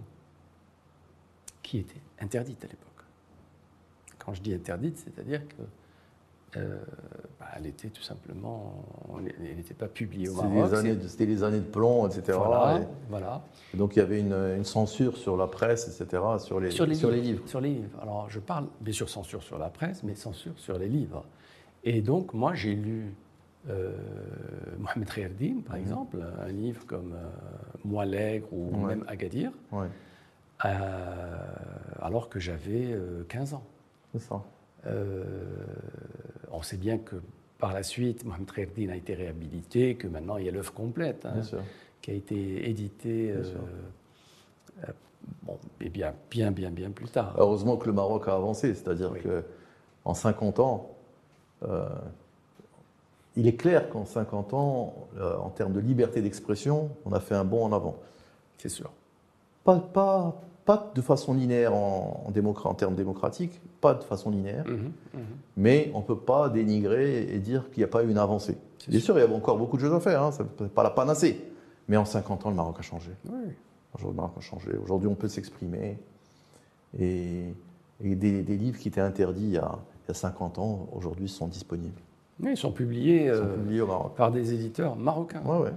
[1.62, 3.04] qui était interdite à l'époque.
[4.18, 5.62] Quand je dis interdite, c'est-à-dire que
[6.56, 6.78] euh,
[7.38, 8.84] bah, elle était tout simplement,
[9.18, 10.70] elle n'était pas publiée au Maroc.
[11.06, 12.38] C'était les années de plomb, etc.
[13.08, 13.42] Voilà.
[13.74, 16.22] donc il y avait une, censure sur la presse, etc.
[16.38, 17.98] Sur les, sur les, livres, Sur les livres.
[18.02, 21.24] Alors je parle bien sûr censure sur la presse, mais censure sur les livres.
[21.84, 23.14] Et donc moi j'ai lu
[23.68, 23.96] euh,
[24.78, 25.82] Mohamed Riardin, par mhm.
[25.82, 27.28] exemple, un livre comme euh,
[27.84, 29.88] Moi l'Aigre ou même Agadir, euh,
[32.00, 33.64] alors que j'avais 15 ans.
[34.12, 34.42] C'est ça.
[34.86, 35.24] Euh,
[36.52, 37.16] on sait bien que
[37.58, 41.26] par la suite, Mohamed Khairdin a été réhabilité, que maintenant il y a l'œuvre complète
[41.26, 41.42] hein,
[42.00, 43.32] qui a été éditée.
[43.32, 43.42] Euh,
[44.84, 44.92] euh,
[45.42, 47.34] bon, et bien, bien, bien, bien plus tard.
[47.36, 49.44] Heureusement que le Maroc a avancé, c'est-à-dire que
[50.04, 50.90] en 50 ans,
[53.36, 57.44] il est clair qu'en 50 ans, en termes de liberté d'expression, on a fait un
[57.44, 57.96] bond en avant.
[58.56, 58.90] C'est sûr.
[59.64, 64.92] Pas, pas, pas de façon linéaire en, en, termes démocratiques, pas de façon linéaire, mhm,
[65.14, 65.20] mhm.
[65.56, 68.58] mais on ne peut pas dénigrer et dire qu'il n'y a pas eu une avancée.
[68.88, 70.82] Bien sûr, il y a encore beaucoup de choses à faire, hein, ça n'est pas
[70.82, 71.40] la panacée.
[71.88, 73.10] Mais en 50 ans, le Maroc a changé.
[73.94, 74.70] Aujourd'hui, le Maroc a changé.
[74.82, 75.98] Aujourd'hui, on peut s'exprimer.
[76.98, 77.54] Et,
[78.00, 79.78] des, livres qui étaient interdits il y a,
[80.12, 82.00] 50 ans, aujourd'hui, sont disponibles.
[82.40, 83.56] Oui, ils sont publiés, euh,
[84.16, 85.42] par des éditeurs marocains.
[85.44, 85.72] Ouais, ouais.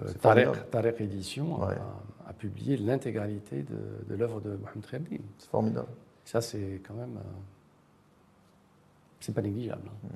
[0.00, 5.16] Euh, Tarek, Édition a, publié l'intégralité de, l'œuvre de Mohamed Khairdin.
[5.38, 5.88] C'est formidable.
[6.28, 7.16] Ça, c'est quand même.
[7.16, 7.36] Euh,
[9.20, 9.80] c'est pas négligeable.
[10.04, 10.08] Hein.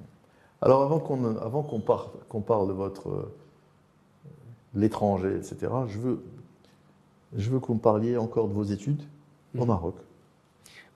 [0.60, 3.34] Alors avant qu'on avant qu'on parle, qu'on parle de votre euh,
[4.74, 6.22] l'étranger, etc., je veux,
[7.34, 9.02] je veux que vous me parliez encore de vos études
[9.56, 9.66] au Mhm.
[9.68, 9.94] Maroc.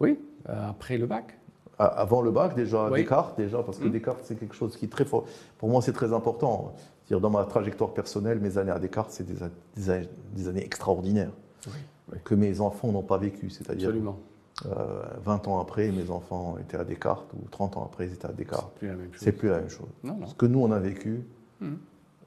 [0.00, 0.18] Oui,
[0.50, 1.38] euh, après le bac.
[1.78, 3.00] A- Avant le bac, déjà, Oui.
[3.00, 3.92] Descartes, déjà, parce que Mhm.
[3.92, 5.24] Descartes, c'est quelque chose qui est très fort.
[5.58, 6.74] Pour moi, c'est très important.
[7.10, 9.34] Dans ma trajectoire personnelle, mes années à Descartes, c'est des,
[9.76, 11.30] des années- des années extraordinaires
[11.68, 11.72] Oui,
[12.12, 12.18] oui.
[12.22, 13.48] que mes enfants n'ont pas vécu.
[13.50, 14.18] C'est-à-dire, Absolument.
[14.64, 18.26] Euh, 20 ans après, mes enfants étaient à Descartes, ou 30 ans après, ils étaient
[18.26, 18.72] à Descartes.
[18.78, 19.32] C'est plus la même chose.
[19.38, 19.88] Plus la même chose.
[20.02, 20.26] Non, non.
[20.26, 21.22] Ce que nous, on a vécu,
[21.60, 21.78] Mhm.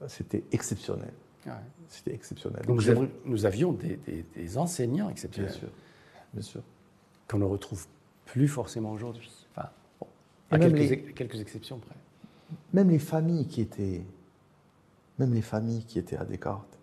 [0.07, 1.13] c'était exceptionnel.
[1.45, 1.53] Ouais.
[1.87, 2.61] C'était exceptionnel.
[2.67, 5.69] Donc, nous, avions, nous avions des, des- des enseignants Bien exceptionnels sûr.
[6.33, 6.61] Bien sûr.
[7.27, 7.85] qu'on ne retrouve
[8.25, 9.29] plus forcément aujourd'hui.
[9.55, 10.07] Enfin, bon,
[10.51, 11.95] à même quelques, les- quelques exceptions près.
[12.73, 14.03] Même les familles qui étaient,
[15.17, 16.77] même les familles qui étaient à Descartes.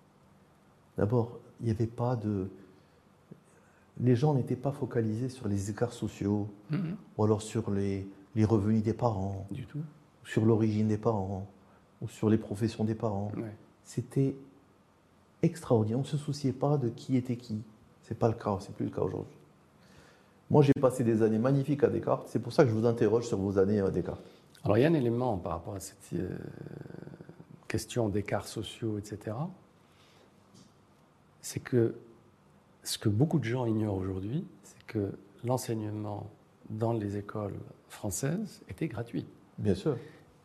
[0.96, 2.48] D'abord, il n'y avait pas de,
[4.00, 6.96] les gens n'étaient pas focalisés sur les écarts sociaux Mhm.
[7.16, 9.80] ou alors sur les, les revenus des parents, Du tout.
[10.24, 11.46] sur l'origine des parents
[12.02, 13.30] ou sur les professions des parents.
[13.36, 13.54] Ouais.
[13.84, 14.36] C'était
[15.42, 15.98] extraordinaire.
[15.98, 17.62] On ne se souciait pas de qui était qui.
[18.02, 19.36] C'est pas le cas, c'est plus le cas aujourd'hui.
[20.50, 22.28] Moi, j'ai passé des années magnifiques à Descartes.
[22.28, 24.22] C'est pour ça que je vous interroge sur vos années à Descartes.
[24.64, 26.28] Alors, il y a un élément par rapport à cette euh,
[27.66, 29.36] question d'écarts sociaux, etc.
[31.40, 31.94] C'est que
[32.86, 35.12] ce que beaucoup de gens ignorent aujourd'hui, c'est que
[35.44, 36.30] l'enseignement
[36.70, 37.54] dans les écoles
[37.88, 39.26] françaises était gratuit.
[39.58, 39.96] Bien sûr.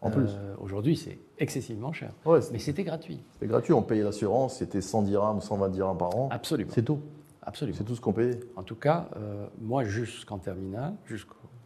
[0.01, 0.30] En plus.
[0.30, 2.12] Euh, aujourd'hui, c'est excessivement cher.
[2.25, 3.19] Ouais, Mais c'était gratuit.
[3.34, 6.30] C'était gratuit, on payait l'assurance, c'était 100 dirhams ou 120 dirhams par an.
[6.32, 6.71] Absolument.
[6.73, 6.99] C'est tout.
[7.43, 7.77] Absolument.
[7.77, 8.39] C'est tout ce qu'on payait.
[8.56, 10.95] En tout cas, euh, moi, jusqu'en terminale,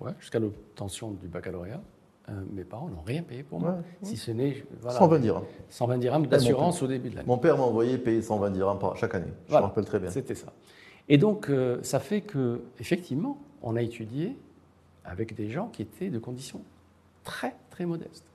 [0.02, 1.82] ouais, jusqu'à l'obtention du baccalauréat,
[2.30, 3.72] euh, mes parents n'ont rien payé pour moi.
[3.72, 5.44] Ouais, Si ce n'est voilà, 120 dirhams.
[5.70, 7.28] 120 dirhams d'assurance au début de l'année.
[7.28, 9.32] Mon père m'a envoyé payer 120 dirhams chaque année.
[9.46, 9.66] Je Voilà.
[9.66, 10.10] me rappelle très bien.
[10.10, 10.48] C'était ça.
[11.08, 14.36] Et donc, euh, ça fait que, effectivement, on a étudié
[15.04, 16.62] avec des gens qui étaient de conditions
[17.24, 18.26] très, très modestes.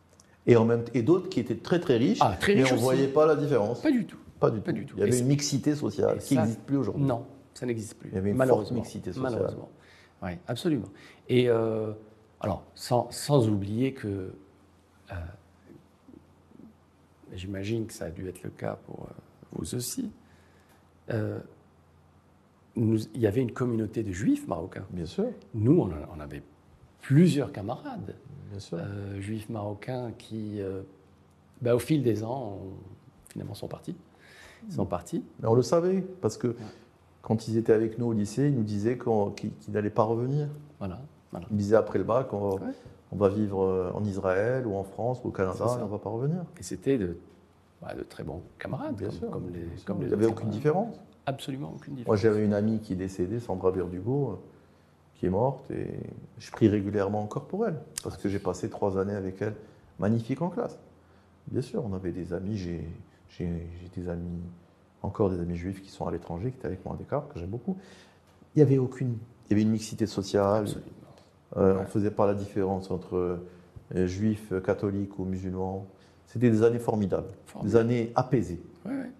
[0.46, 2.76] Et, en même et d'autres qui étaient très très riches, Ah, très mais riches on
[2.76, 3.82] ne voyait pas la différence.
[3.82, 4.16] Pas du tout.
[4.38, 4.78] Pas du Pas tout.
[4.78, 4.94] du tout.
[4.96, 7.04] Il y avait Et une mixité sociale qui n'existe plus aujourd'hui.
[7.04, 7.24] Non,
[7.54, 8.08] ça n'existe plus.
[8.10, 8.76] Il y avait une malheureusement.
[8.76, 9.32] forte mixité sociale.
[9.32, 9.68] Malheureusement.
[10.22, 10.88] Oui, absolument.
[11.28, 11.92] Et euh,
[12.40, 14.32] alors, sans, sans oublier que
[15.12, 15.14] euh,
[17.32, 19.14] j'imagine que ça a dû être le cas pour euh,
[19.52, 20.10] vous aussi.
[21.10, 21.38] euh,
[22.76, 24.86] nous- il y avait une communauté de juifs marocains.
[24.90, 26.42] Bien sûr, Nous, on, avait
[27.00, 28.14] plusieurs camarades
[28.50, 28.78] bien sûr.
[29.18, 30.60] juifs marocains qui,
[31.60, 32.58] bah, au fil des ans,
[33.28, 33.96] finalement sont partis.
[34.68, 35.24] Ils sont partis.
[35.40, 36.54] Mais on le savait, parce que
[37.22, 38.98] quand ils étaient avec nous au lycée, ils nous disaient
[39.36, 40.48] qu'ils n'allaient pas revenir.
[40.78, 41.02] Voilà.
[41.30, 41.46] Voilà.
[41.50, 42.72] Ils disaient après le bac, on va, Ouais.
[43.12, 45.90] on va vivre euh, en Israël ou en France ou au Canada, et on ne
[45.90, 46.44] va pas revenir.
[46.58, 47.16] Et c'était de,
[47.80, 49.84] bah, de très bons camarades, Bien comme, sûr, comme les, bien sûr.
[49.84, 50.54] comme les Il n'y avait aucune camarades.
[50.54, 51.00] différence.
[51.26, 52.18] Absolument aucune Moi, différence.
[52.20, 54.34] j'avais une amie qui est décédée, Sandra Berdugo, euh,
[55.14, 55.88] qui est morte, et
[56.38, 59.54] je prie régulièrement encore pour elle, parce que j'ai passé trois années avec elle,
[59.98, 60.78] magnifique en classe.
[61.48, 62.84] Bien sûr, on avait des amis, j'ai
[63.28, 64.40] j'ai- j'ai des amis,
[65.02, 67.38] encore des amis juifs qui sont à l'étranger, qui étaient avec moi à Descartes, que
[67.38, 67.76] j'aime beaucoup.
[68.56, 70.90] Il n'y avait aucune, il y avait une mixité sociale, Absolument.
[71.56, 73.16] Euh, on ne faisait pas la différence entre
[73.94, 75.86] euh, juifs, euh, catholiques ou musulmans.
[76.26, 77.26] C'était des années formidables,
[77.62, 78.60] des années apaisées.
[78.86, 79.10] Ouais, ouais.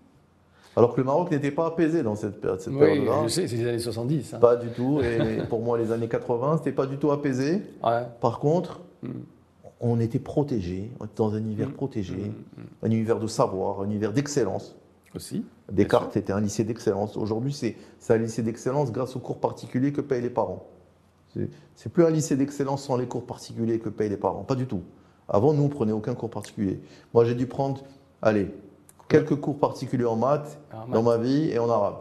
[0.76, 3.22] Alors que le Maroc n'était pas apaisé dans cette, période- cette Oui, période-là.
[3.24, 4.34] je sais, c'est les années 70.
[4.34, 4.38] hein.
[4.38, 5.00] Pas du tout.
[5.00, 7.62] Et pour moi, les années 80, c'était pas du tout apaisé.
[7.82, 8.02] Ouais.
[8.20, 9.08] Par contre, Mm.
[9.80, 11.72] on était protégés, on était dans un univers Mm.
[11.72, 12.28] protégé, Mm,
[12.60, 12.64] mm.
[12.82, 14.76] un univers de savoir, un univers d'excellence.
[15.16, 15.44] Aussi.
[15.72, 17.16] Descartes était un lycée d'excellence.
[17.16, 20.66] Aujourd'hui, c'est c'est un lycée d'excellence grâce aux cours particuliers que payent les parents.
[21.74, 24.42] C'est- plus un lycée d'excellence sans les cours particuliers que payent les parents.
[24.42, 24.82] Pas du tout.
[25.28, 26.80] Avant, nous, on prenait aucun cours particulier.
[27.14, 27.82] Moi, j'ai dû prendre,
[28.20, 28.52] allez,
[29.08, 31.96] quelques cours particuliers en maths En dans ma vie et en arabe.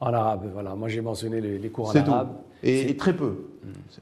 [0.00, 0.74] En arabe, voilà.
[0.74, 1.98] Moi, j'ai mentionné les, les cours en tout.
[2.10, 2.30] arabe.
[2.62, 3.44] Et, et très peu.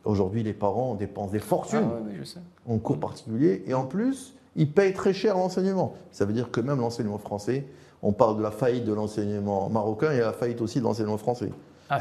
[0.05, 1.79] Aujourd'hui, les parents dépensent des Ah, fortunes.
[1.81, 2.41] ouais, ouais, je sais.
[2.69, 5.95] en cours particulier, et en plus, ils payent très cher l'enseignement.
[6.13, 7.67] Ça veut dire que même l'enseignement français,
[8.03, 11.51] on parle de la faillite de l'enseignement marocain et la faillite aussi de l'enseignement français.
[11.89, 11.99] Ah.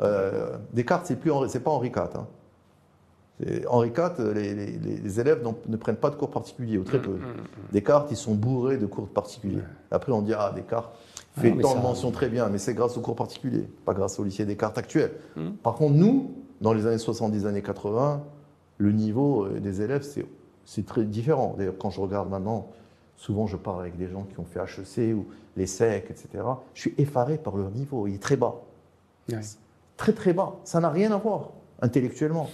[0.00, 1.98] Euh, Descartes, c'est plus Henri- c'est pas Henri IV.
[2.16, 2.26] hein.
[3.68, 7.10] Henri IV, les, les- les élèves ne prennent pas de cours particuliers, ou très peu.
[7.10, 7.72] Mm, mm, mm.
[7.72, 9.62] Descartes, ils sont bourrés de cours particuliers.
[9.90, 10.92] Après, on dit, ah, Descartes
[11.36, 13.94] Ah fait mais tant de mentions très bien, mais c'est grâce aux cours particuliers, pas
[13.94, 15.10] grâce au lycée Descartes actuel.
[15.36, 15.50] Mm.
[15.62, 16.30] Par contre, nous,
[16.60, 18.22] dans les années 70, années 80,
[18.78, 20.26] le niveau euh, des élèves, c'est-
[20.64, 21.54] c'est très différent.
[21.58, 22.68] D'ailleurs, quand je regarde maintenant,
[23.16, 26.44] souvent je parle avec des gens qui ont fait HEC ou les SEC, etc.
[26.74, 28.54] Je suis effaré par leur niveau, il est très bas.
[29.96, 30.54] Très très bas.
[30.64, 32.48] Ça n'a rien à voir intellectuellement.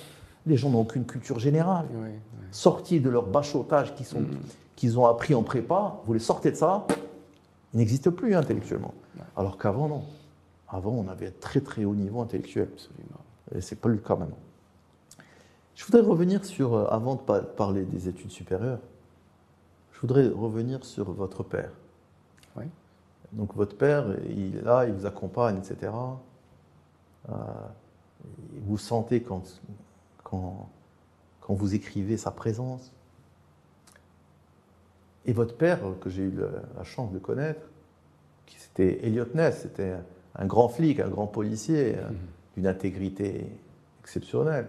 [0.47, 1.87] Les gens n'ont aucune culture générale.
[2.51, 4.39] Sortis de leur bachotage qu'ils sont- Mm.
[4.77, 6.87] qu'ils ont appris en prépa, vous les sortez de ça,
[7.75, 8.95] ils n'existent plus intellectuellement.
[9.17, 9.25] Ouais.
[9.37, 10.03] Alors qu'avant, non.
[10.69, 12.69] Avant, on avait un très très haut niveau intellectuel.
[12.73, 13.21] Absolument.
[13.55, 14.37] Et c'est pas le cas maintenant.
[15.75, 18.81] Je voudrais revenir sur, euh, avant de pa- parler des études supérieures,
[19.93, 21.71] je voudrais revenir sur votre père.
[22.57, 22.65] Oui.
[23.33, 25.93] Donc votre père, il est là, il vous accompagne, etc.
[27.29, 27.35] Euh,
[28.67, 29.61] vous sentez quand,
[30.25, 30.69] quand,
[31.41, 32.93] quand vous écrivez sa présence.
[35.27, 36.33] Et votre père, que j'ai eu
[36.77, 37.61] la chance de connaître,
[38.47, 39.97] qui c'était Elliot Ness, c'était
[40.35, 42.09] un grand flic, un grand policier, euh,
[42.57, 43.47] d'une intégrité
[44.01, 44.69] exceptionnelle.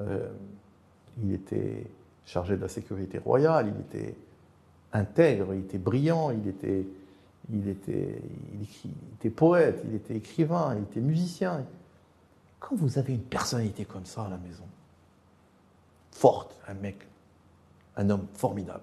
[0.00, 0.28] Euh,
[1.22, 1.86] il était
[2.24, 4.14] chargé de la sécurité royale, il était
[4.92, 6.86] intègre, il était brillant, il était,
[7.48, 8.22] il était,
[8.54, 8.66] il
[9.14, 11.64] était poète, il était écrivain, il était musicien.
[12.58, 14.64] Quand vous avez une personnalité comme ça à la maison,
[16.12, 17.06] forte, un mec,
[17.96, 18.82] un homme formidable,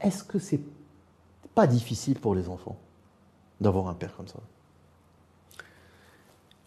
[0.00, 0.60] est-ce que c'est
[1.54, 2.76] pas difficile pour les enfants
[3.60, 4.40] d'avoir un père comme ça?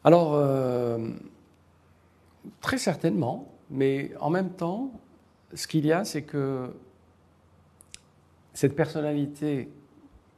[0.03, 1.09] Alors, euh,
[2.61, 4.91] très certainement, mais en même temps,
[5.53, 6.73] ce qu'il y a, c'est que
[8.53, 9.69] cette personnalité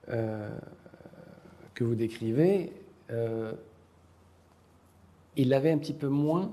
[0.08, 2.72] que vous décrivez,
[3.12, 3.54] euh,
[5.36, 6.52] il l'avait un petit peu moins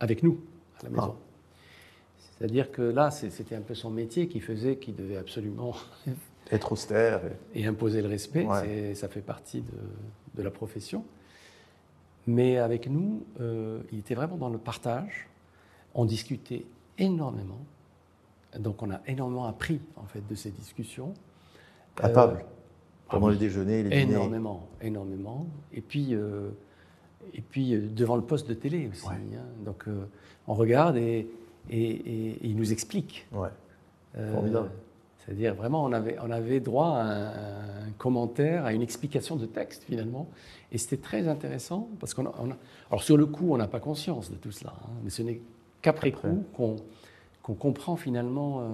[0.00, 0.40] avec nous,
[0.80, 1.16] à la maison.
[2.18, 5.74] C'est-à-dire que là, c'était un peu son métier qui faisait qu'il devait absolument
[6.50, 7.20] Être austère.
[7.54, 8.94] et- et imposer le respect, Ouais.
[8.94, 9.72] ça fait partie de,
[10.34, 11.04] de la profession.
[12.26, 15.28] Mais avec nous, euh, il était vraiment dans le partage.
[15.94, 16.64] On discutait
[16.98, 17.58] énormément.
[18.58, 21.14] Donc on a énormément appris en fait de ces discussions.
[22.00, 22.46] À Euh, table, ah
[23.10, 24.12] pendant les déjeuners, les dîners.
[24.14, 25.46] Énormément, énormément.
[25.72, 26.48] Et puis, euh,
[27.34, 29.06] et puis euh, devant le poste de télé aussi.
[29.06, 29.14] Ouais.
[29.14, 29.42] hein.
[29.64, 30.06] Donc euh,
[30.46, 31.28] on regarde et,
[31.70, 33.26] et- et- et il nous explique.
[33.32, 33.48] Ouais.
[34.16, 34.70] Euh, Formidable.
[35.18, 37.28] C'est-à-dire vraiment, on avait, on avait droit à un,
[37.88, 40.28] un commentaire, à une explication de texte finalement.
[40.72, 44.36] Et c'était très intéressant parce qu'on alors sur le coup, on n'a pas conscience de
[44.36, 45.40] tout cela, hein, mais ce n'est
[45.82, 46.28] qu'après Après.
[46.28, 46.76] coup qu'on
[47.42, 48.64] qu'on comprend finalement euh,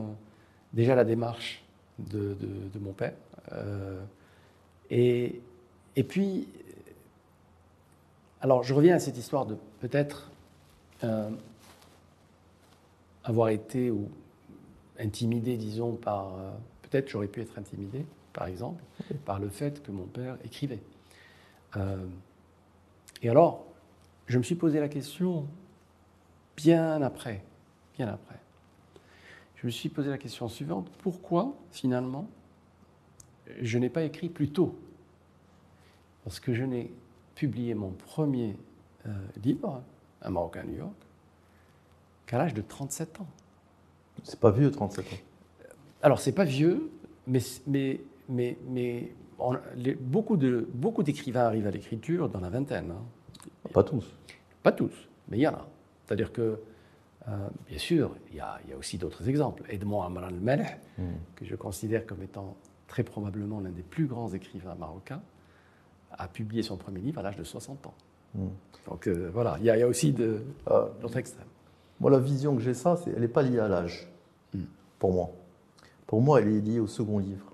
[0.73, 1.65] déjà la démarche
[1.99, 3.15] de, de- de mon père.
[3.53, 4.01] Euh,
[4.91, 5.41] et,
[5.97, 6.49] et puis,
[8.41, 10.31] alors je reviens à cette histoire de peut-être
[11.05, 11.31] euh,
[13.25, 14.09] avoir été ou
[14.99, 16.35] intimidé, disons, par.
[16.39, 16.51] euh,
[16.83, 18.83] Peut-être j'aurais pu être intimidé, par exemple,
[19.27, 20.81] par le fait que mon père écrivait.
[23.21, 23.67] Et alors,
[24.27, 25.47] je me suis posé la question
[26.57, 27.45] bien après,
[27.99, 28.37] bien après.
[29.61, 32.29] Je me suis posé la question suivante pourquoi, finalement,
[33.61, 34.79] je n'ai pas écrit plus tôt?
[36.25, 36.93] Parce que je n'ai
[37.35, 38.57] publié mon premier
[39.07, 39.11] euh,
[39.43, 39.83] livre,
[40.23, 40.95] Un Marocain à New York,
[42.27, 43.27] qu'à l'âge de 37 ans.
[44.23, 45.17] C'est pas vieux, 37 ans.
[46.03, 46.91] Alors, c'est pas vieux,
[47.27, 52.51] mais, mais, mais, mais on- les- beaucoup de- beaucoup d'écrivains arrivent à l'écriture dans la
[52.51, 52.91] vingtaine.
[52.93, 53.03] hein.
[53.73, 54.05] Pas tous.
[54.63, 54.93] Pas tous,
[55.29, 55.67] mais il y en a.
[56.07, 56.59] C'est-à-dire que,
[57.69, 59.63] bien sûr, il y a, il y a aussi d'autres exemples.
[59.69, 60.67] Edmond Amran al-Maleh,
[60.99, 61.13] Hmm.
[61.37, 62.57] que je considère comme étant
[62.89, 65.21] très probablement l'un des plus grands écrivains marocains,
[66.11, 67.95] a publié son premier livre à l'âge de 60 ans.
[68.35, 68.49] Hmm.
[68.87, 71.47] Donc euh, voilà, il y, a, il y a aussi de Euh, l'autre extrême.
[72.01, 74.09] moi, la vision que j'ai, ça, c'est, elle n'est pas liée à l'âge,
[74.55, 74.63] Hmm.
[74.99, 75.31] pour moi.
[76.07, 77.45] Pour moi, elle est liée au second livre.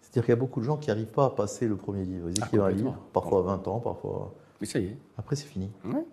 [0.00, 2.28] C'est-à-dire qu'il y a beaucoup de gens qui n'arrivent pas à passer le premier livre.
[2.30, 2.90] Ils Ah, écrivent un complètement.
[2.90, 4.32] livre, parfois à 20 ans, parfois.
[4.60, 4.96] Oui, ça y est.
[5.18, 5.70] Après, c'est fini.
[5.84, 6.04] Ouais.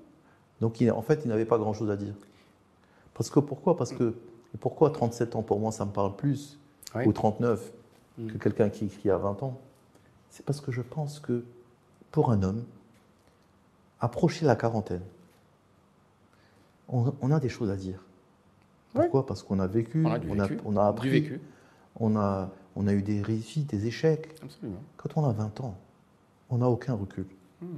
[0.60, 2.13] Donc, en fait, ils n'avaient pas grand-chose à dire.
[3.13, 3.76] Parce que pourquoi?
[3.78, 4.13] Parce que
[4.60, 6.60] pourquoi 37 ans Pour moi, ça me parle plus,
[7.06, 7.71] ou 39,
[8.17, 8.28] Mm.
[8.28, 9.58] que quelqu'un qui écrit à 20 ans?
[10.30, 11.45] C'est parce que je pense que
[12.12, 12.63] pour un homme,
[14.02, 15.02] approcher la quarantaine,
[16.89, 18.04] on, on a des choses à dire.
[18.93, 19.26] Pourquoi?
[19.26, 21.41] Parce qu'on a vécu, On a on appris, vécu.
[22.00, 24.36] On, a, on a eu des réussites, des échecs.
[24.43, 24.80] Absolument.
[24.97, 25.78] Quand on a 20 ans,
[26.50, 27.26] on n'a aucun recul.
[27.62, 27.69] Mhm.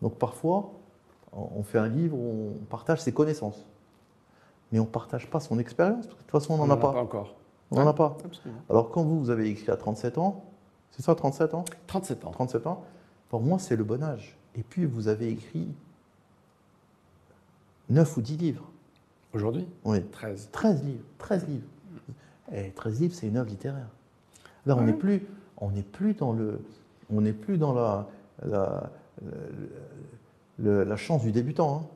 [0.00, 0.72] Donc parfois,
[1.32, 3.66] on on fait un livre, où on partage ses connaissances.
[4.72, 6.06] Mais on ne partage pas son expérience.
[6.06, 6.88] parce que De toute façon, on n'en a pas.
[7.00, 7.34] encore.
[7.70, 8.16] On n'en a pas.
[8.24, 8.60] Absolument.
[8.70, 10.44] Alors quand vous, vous avez écrit à 37 ans,
[10.90, 12.30] c'est ça, 37 ans 37 ans.
[12.30, 12.84] 37 ans,
[13.28, 14.36] pour moi, c'est le bon âge.
[14.54, 15.68] Et puis, vous avez écrit
[17.88, 18.64] 9 ou 10 livres.
[19.34, 20.48] Aujourd'hui, Oui, 13.
[20.52, 21.04] 13 livres.
[21.18, 21.66] 13 livres.
[22.54, 23.88] Et 13 livres, c'est une œuvre littéraire.
[24.66, 25.26] Là, on n'est plus,
[25.58, 26.60] on n'est plus dans le,
[27.10, 28.06] on n'est plus dans la,
[28.46, 28.90] la,
[30.58, 31.88] la chance du débutant.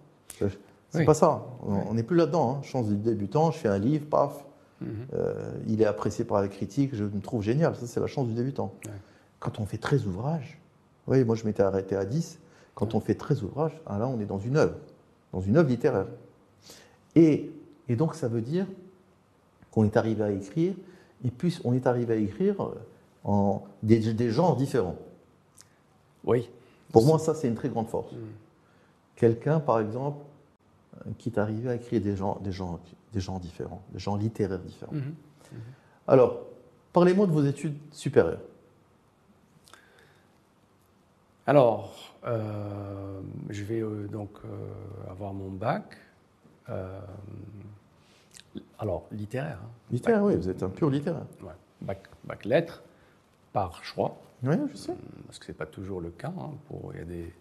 [0.43, 0.49] hein.
[0.97, 1.07] C'est Oui.
[1.07, 1.45] pas ça.
[1.63, 2.57] On n'est plus là-dedans.
[2.59, 2.63] hein.
[2.63, 3.51] Chance du débutant.
[3.51, 4.45] Je fais un livre, paf.
[4.81, 4.89] Mhm.
[5.15, 7.75] Euh, il est apprécié par la critique, je me trouve génial.
[7.77, 8.73] Ça, c'est la chance du débutant.
[8.85, 8.93] Ouais.
[9.41, 10.59] Quand on fait 13 ouvrages,
[11.07, 12.39] oui, moi je m'étais arrêté à 10.
[12.75, 14.75] Quand on fait 13 ouvrages, ah, là, on est dans une œuvre,
[15.33, 16.07] dans une œuvre littéraire.
[17.15, 17.51] Et,
[17.89, 18.67] et donc, ça veut dire
[19.71, 20.75] qu'on est arrivé à écrire,
[21.25, 22.75] et puis on est arrivé à écrire euh,
[23.25, 24.97] en des, des genres différents.
[26.25, 26.51] Oui.
[26.93, 28.13] Pour moi, ça, c'est une très grande force.
[28.13, 28.19] Mhm.
[29.17, 30.19] Quelqu'un, par exemple,
[31.19, 32.81] qui est arrivé à écrire des gens, des gens,
[33.13, 34.93] des gens différents, des gens littéraires différents.
[34.93, 35.15] Mhm.
[36.09, 36.41] Alors,
[36.93, 38.41] parlez-moi de vos études supérieures.
[41.47, 41.95] Alors,
[42.27, 43.21] euh,
[43.51, 45.97] je vais euh, donc euh, avoir mon bac.
[46.69, 47.01] euh,
[48.79, 49.59] alors, littéraire.
[49.63, 49.69] hein.
[49.91, 51.27] Littéraire, oui, vous êtes un pur littéraire.
[51.43, 51.53] Ouais.
[51.83, 52.83] Bac, bac lettres,
[53.53, 54.95] par choix, Oui, je sais.
[55.27, 56.33] parce que ce n'est pas toujours le cas.
[56.39, 57.33] hein, pour, il, y a des,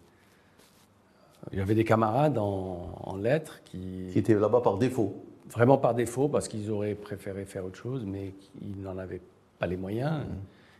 [1.52, 5.14] il y avait des camarades en, en lettres qui, Qui était là-bas par défaut.
[5.50, 9.20] vraiment par défaut, parce qu'ils auraient préféré faire autre chose, mais ils n'en avaient
[9.58, 10.20] pas les moyens.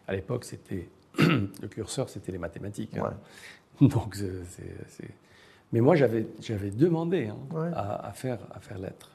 [0.09, 0.89] À l'époque, c'était
[1.19, 2.97] le curseur, c'était les mathématiques.
[2.99, 3.15] hein.
[3.81, 5.09] Donc, c'est-
[5.73, 7.71] Mais moi, j'avais j'avais demandé hein, Ouais.
[7.75, 9.11] à, à faire, à faire lettres.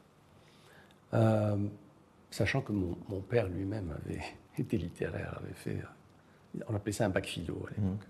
[1.13, 1.55] Euh,
[2.29, 4.21] sachant que mon, mon père lui-même avait
[4.57, 5.77] été littéraire, avait fait.
[6.69, 8.07] On appelait ça un bac philo à l'époque.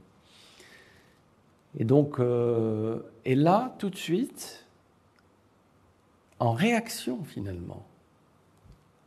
[1.77, 4.65] Et donc, euh, et là, tout de suite,
[6.39, 7.85] en réaction finalement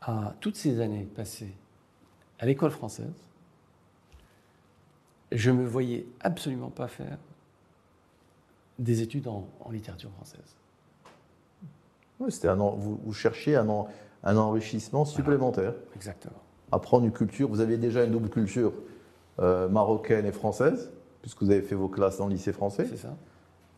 [0.00, 1.52] à toutes ces années passées
[2.38, 3.12] à l'école française,
[5.32, 7.18] je me voyais absolument pas faire
[8.78, 10.56] des études en, en littérature française.
[12.20, 13.88] Oui, c'était un en- vous, vous cherchiez un, en-
[14.22, 15.74] un enrichissement supplémentaire.
[15.96, 16.36] Exactement.
[16.72, 17.48] Apprendre une culture.
[17.48, 18.72] Vous aviez déjà une double culture
[19.40, 20.90] euh, marocaine et française,
[21.25, 23.16] puisque vous avez fait vos classes dans le lycée français, C'est ça.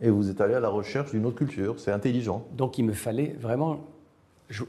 [0.01, 1.79] et vous êtes allé à la recherche d'une autre culture.
[1.79, 2.45] C'est intelligent.
[2.57, 3.79] Donc il me fallait vraiment.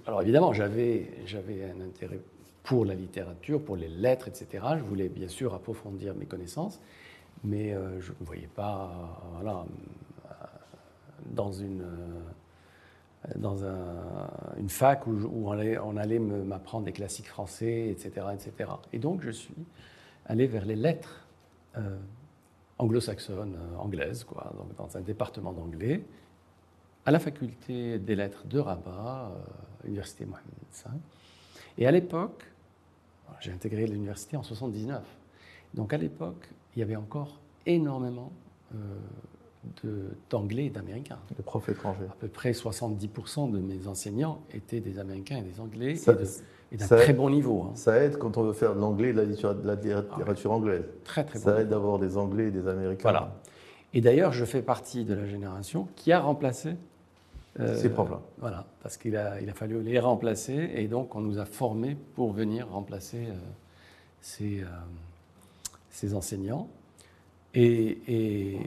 [0.06, 2.20] Alors évidemment, j'avais un intérêt
[2.62, 4.64] pour la littérature, pour les lettres, etc.
[4.78, 6.80] Je voulais bien sûr approfondir mes connaissances,
[7.44, 8.92] mais euh, je ne me voyais pas
[9.38, 9.66] voilà,
[11.32, 17.28] dans une, euh, dans un- une fac où, on allait, on allait m'apprendre des classiques
[17.28, 18.70] français, etc., etc.
[18.94, 19.56] Et donc je suis
[20.28, 21.26] allé vers les lettres
[21.78, 21.98] euh,
[22.80, 26.04] anglo-saxonnes, euh, anglaises, quoi, donc dans un département d'anglais
[27.06, 30.90] à la faculté des lettres de Rabat, euh, Université Mohamed V.
[31.78, 32.44] Et à l'époque,
[33.40, 35.04] j'ai intégré l'université en 79.
[35.74, 38.32] Donc à l'époque, il y avait encore énormément
[38.76, 38.78] euh,
[39.84, 41.20] de- d'anglais et d'américains.
[41.38, 42.06] Les profs étrangers.
[42.10, 46.16] À peu près 70% de mes enseignants étaient des américains et des anglais, Ça- et
[46.16, 46.28] de-
[46.72, 47.64] et d'un très bon niveau.
[47.64, 47.72] hein.
[47.76, 50.52] Ça aide quand on veut faire de l'anglais et de la littérature, de la littérature
[50.52, 50.84] anglaise.
[51.04, 51.46] Très très bon.
[51.46, 53.04] Ça aide d'avoir des anglais et des américains.
[53.04, 53.36] Voilà.
[53.94, 56.76] Et d'ailleurs, je fais partie de la génération qui a remplacé
[57.60, 58.20] euh, Ces profs-là.
[58.40, 61.96] Voilà, parce qu'il a, il a fallu les remplacer et donc on nous a formés
[62.16, 63.34] pour venir remplacer euh,
[64.22, 64.66] ces, euh,
[65.90, 66.68] ces enseignants.
[67.56, 68.60] Et, et-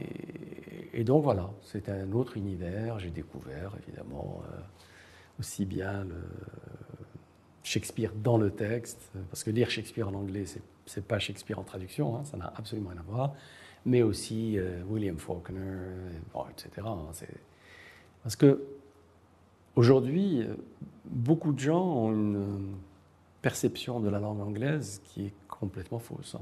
[0.93, 2.99] et donc voilà, c'est un autre univers.
[2.99, 4.57] J'ai découvert évidemment euh,
[5.39, 6.15] aussi bien le
[7.63, 11.63] Shakespeare dans le texte, parce que lire Shakespeare en anglais, c'est c'est pas Shakespeare en
[11.63, 13.33] traduction, hein, ça n'a absolument rien à voir,
[13.85, 15.59] mais aussi euh, William Faulkner,
[16.33, 16.69] bon, etc.
[16.85, 16.97] hein,
[18.23, 18.61] parce que
[19.75, 20.55] aujourd'hui, euh,
[21.05, 22.57] beaucoup de gens ont une euh,
[23.41, 26.35] perception de la langue anglaise qui est complètement fausse.
[26.35, 26.41] hein.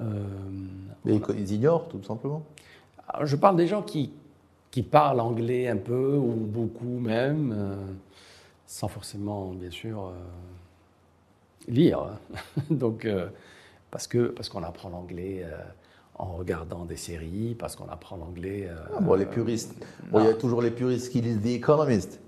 [0.00, 0.24] Euh,
[1.04, 2.42] Mais a- ils, ils ignorent, tout simplement.
[3.08, 4.12] alors, je parle des gens qui,
[4.70, 7.76] qui parlent anglais un peu ou beaucoup même, euh,
[8.66, 10.12] sans forcément, bien sûr, euh,
[11.68, 11.98] lire.
[12.00, 12.40] hein.
[12.70, 13.28] Donc, euh,
[13.90, 15.56] parce que parce qu'on apprend l'anglais euh,
[16.18, 18.66] en regardant des séries, parce qu'on apprend l'anglais.
[18.68, 19.74] euh, Ah, bon, les puristes.
[20.10, 22.20] Bon, il y a toujours les puristes qui lisent The Economist.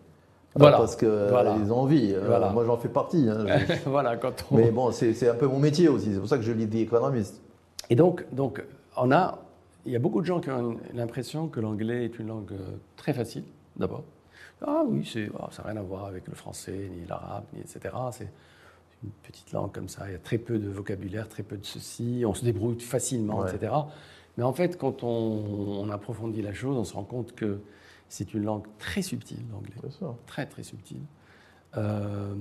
[0.58, 0.78] Voilà.
[0.78, 1.52] Parce qu'ils Voilà.
[1.54, 2.12] ont envie.
[2.14, 2.50] Euh, Voilà.
[2.50, 3.28] Moi, j'en fais partie.
[3.28, 3.46] hein.
[3.68, 4.56] Je- voilà, quand on.
[4.56, 6.12] Mais bon, c'est un peu mon métier aussi.
[6.12, 7.40] C'est pour ça que je lis The Economist.
[7.90, 8.62] Et donc, donc,
[8.96, 9.38] on a,
[9.84, 12.52] il y a beaucoup de gens qui ont l'impression que l'anglais est une langue
[12.96, 13.44] très facile,
[13.76, 14.02] d'abord.
[14.64, 17.60] Ah oui, c'est, ah, ça n'a rien à voir avec le français, ni l'arabe, ni
[17.60, 17.94] etc.
[18.12, 18.28] C'est
[19.04, 20.08] une petite langue comme ça.
[20.08, 22.24] Il y a très peu de vocabulaire, très peu de ceci.
[22.26, 23.54] On se débrouille facilement, Ouais.
[23.54, 23.72] etc.
[24.38, 27.60] Mais en fait, quand on, on approfondit la chose, on se rend compte que
[28.08, 29.74] c'est une langue très subtile, l'anglais
[30.26, 31.00] très très subtil,
[31.76, 32.34] euh,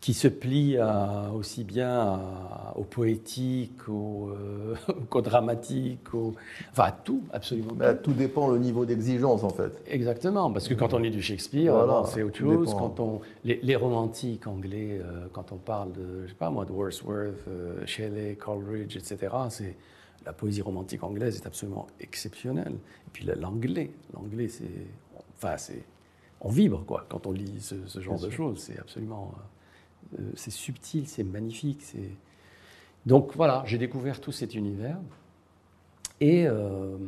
[0.00, 4.74] qui se plie à- aussi bien à- au poétique, au, euh,
[5.10, 6.34] qu'au dramatique, au-
[6.70, 8.12] enfin à tout, absolument Bah, tout.
[8.12, 9.72] dépend le niveau d'exigence, en fait.
[9.86, 12.66] Exactement, parce que quand on lit du Shakespeare, Voilà, c'est autre chose.
[12.68, 12.78] dépend.
[12.78, 16.64] Quand on, les, les romantiques anglais, euh, quand on parle de, je sais pas moi,
[16.64, 19.18] de Wordsworth, euh, Shelley, Coleridge, etc.,
[19.50, 19.76] c'est
[20.24, 22.72] la poésie romantique anglaise est absolument exceptionnelle.
[23.06, 24.64] Et puis la- l'anglais, l'anglais, c'est,
[25.36, 25.82] enfin, c'est,
[26.40, 28.58] on vibre quoi quand on lit ce, ce genre Bien de choses.
[28.60, 29.42] C'est absolument, euh, euh,
[30.34, 31.82] c'est subtil, c'est magnifique.
[31.82, 32.10] C'est
[33.06, 34.98] donc voilà, j'ai découvert tout cet univers.
[36.20, 36.98] Et, euh,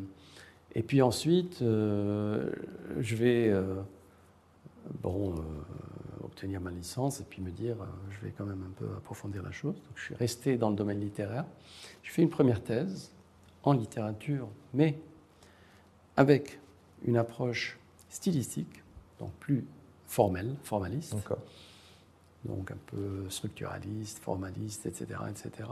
[0.74, 2.50] et puis ensuite, euh,
[2.98, 3.82] je vais euh,
[5.02, 8.72] bon, euh, obtenir ma licence et puis me dire, euh, je vais quand même un
[8.78, 9.74] peu approfondir la chose.
[9.74, 11.44] Donc, je suis resté dans le domaine littéraire.
[12.02, 13.12] Je fais une première thèse
[13.64, 14.98] en littérature, mais
[16.16, 16.58] avec
[17.04, 17.78] une approche
[18.08, 18.82] stylistique
[19.18, 19.64] donc plus
[20.06, 21.38] formel, formaliste, D'accord.
[22.44, 25.68] Donc un peu structuraliste, formaliste, etc., etc.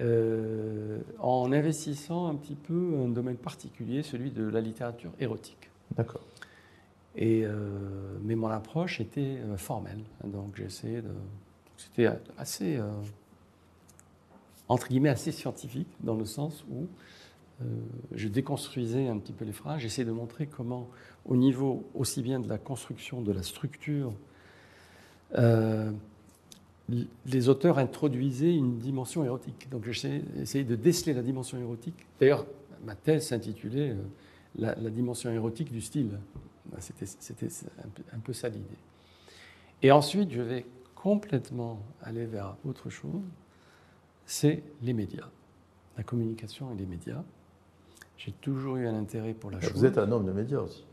[0.00, 5.70] euh, en investissant un petit peu un domaine particulier, celui de la littérature érotique.
[5.96, 6.22] D'accord.
[7.16, 11.10] Et, euh, mais mon approche était euh, formelle, donc j'ai essayé de...
[11.76, 12.90] C'était assez, euh,
[14.68, 16.86] entre guillemets, assez scientifique, dans le sens où
[18.12, 20.88] je déconstruisais un petit peu les phrases, j'essayais de montrer comment,
[21.24, 24.12] au niveau aussi bien de la construction, de la structure,
[25.36, 25.90] euh,
[27.26, 29.68] les auteurs introduisaient une dimension érotique.
[29.70, 32.06] Donc j'ai essayé de déceler la dimension érotique.
[32.20, 32.46] D'ailleurs,
[32.84, 33.96] ma thèse s'intitulait euh,
[34.56, 36.18] la, la dimension érotique du style.
[36.66, 37.48] Ben, C'était
[38.12, 38.64] un, peu- ça l'idée.
[39.82, 43.22] Et ensuite, je vais complètement aller vers autre chose,
[44.26, 45.28] c'est les médias,
[45.96, 47.22] la communication et les médias.
[48.16, 49.72] J'ai toujours eu un intérêt pour la chose.
[49.74, 50.84] Vous êtes un homme de médias aussi.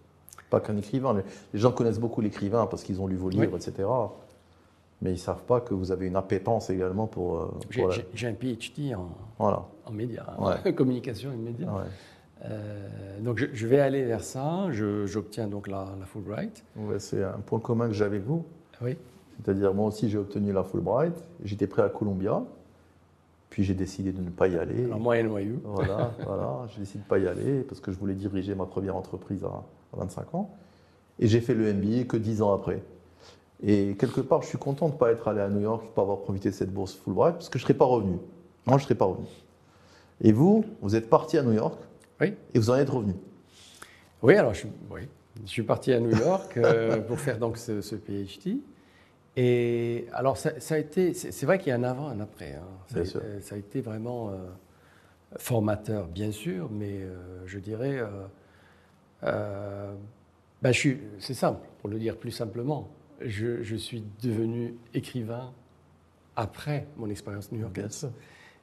[0.50, 1.24] Pas qu'un écrivain.
[1.54, 3.38] Les, gens connaissent beaucoup l'écrivain parce qu'ils ont lu vos Oui.
[3.38, 3.88] livres, etc.
[5.06, 7.38] Mais ils ne savent pas que vous avez une appétence également pour.
[7.38, 9.64] euh, J'ai la- un PhD en, Voilà.
[9.86, 10.74] en médias, Ouais.
[10.76, 11.68] communication et médias.
[11.72, 11.84] Ouais.
[12.46, 14.66] Euh, donc je, je vais aller vers ça.
[14.72, 16.64] Je- J'obtiens donc la, la Fulbright.
[16.76, 18.46] Ouais, c'est un point commun que j'ai avec vous.
[18.82, 18.98] Oui.
[19.44, 21.14] C'est-à-dire, moi aussi, j'ai obtenu la Fulbright.
[21.44, 22.42] J'étais prêt à Columbia.
[23.52, 24.86] Puis j'ai décidé de ne pas y aller.
[24.86, 25.60] Alors moi NYU.
[25.66, 26.66] Voilà, voilà.
[26.70, 29.44] J'ai décidé de ne pas y aller parce que je voulais diriger ma première entreprise
[29.44, 30.50] à, à 25 ans.
[31.20, 32.82] Et j'ai fait le MBA que 10 ans après.
[33.64, 35.88] Et quelque part, je suis content de ne pas être allé à New York, de
[35.90, 38.18] ne pas avoir profité de cette bourse Fulbright, parce que je ne serais pas revenu.
[38.66, 39.28] Moi, je ne serais pas revenu.
[40.22, 41.80] Et vous, vous êtes parti à New York
[42.22, 42.34] Oui.
[42.54, 43.14] et vous en êtes revenu.
[44.22, 45.02] Oui, alors je, suis- oui.
[45.44, 48.58] je suis parti à New York euh, pour faire donc ce, ce PhD.
[49.38, 52.54] Et alors ça, ça a été, c'est vrai qu'il y a un avant, un après.
[52.54, 52.62] hein.
[52.88, 53.22] Ça, Bien a- sûr.
[53.42, 54.38] ça a été vraiment euh,
[55.38, 58.02] formateur, bien sûr, mais euh, je dirais,
[59.22, 60.74] ben,
[61.20, 62.88] c'est simple, pour le dire plus simplement,
[63.22, 65.54] je, je suis devenu écrivain
[66.36, 68.12] après mon expérience new-yorkaise.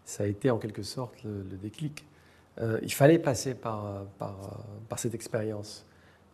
[0.05, 2.05] Ça a été en quelque sorte le, le déclic.
[2.59, 5.87] Euh, il fallait passer par, par, par cette expérience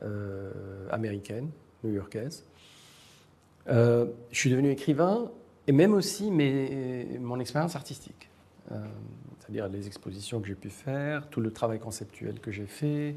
[0.03, 1.51] euh, américaine,
[1.85, 2.45] new-yorkaise.
[3.69, 5.31] Euh, je suis devenu écrivain
[5.67, 8.31] et même aussi mes- mon expérience artistique.
[9.41, 13.17] C'est-à-dire les expositions que j'ai pu faire, tout le travail conceptuel que j'ai fait.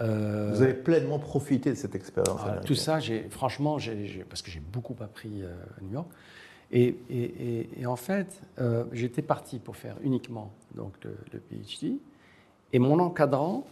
[0.00, 2.40] Euh, Vous avez pleinement profité de cette expérience.
[2.64, 2.98] tout ça,
[3.30, 3.78] franchement,
[4.28, 6.08] parce que j'ai beaucoup appris euh, à New York.
[6.72, 7.16] Et, et-
[7.60, 11.98] et- et en fait, euh, j'étais parti pour faire uniquement donc, le, le PhD.
[12.72, 13.66] Et mon encadrant,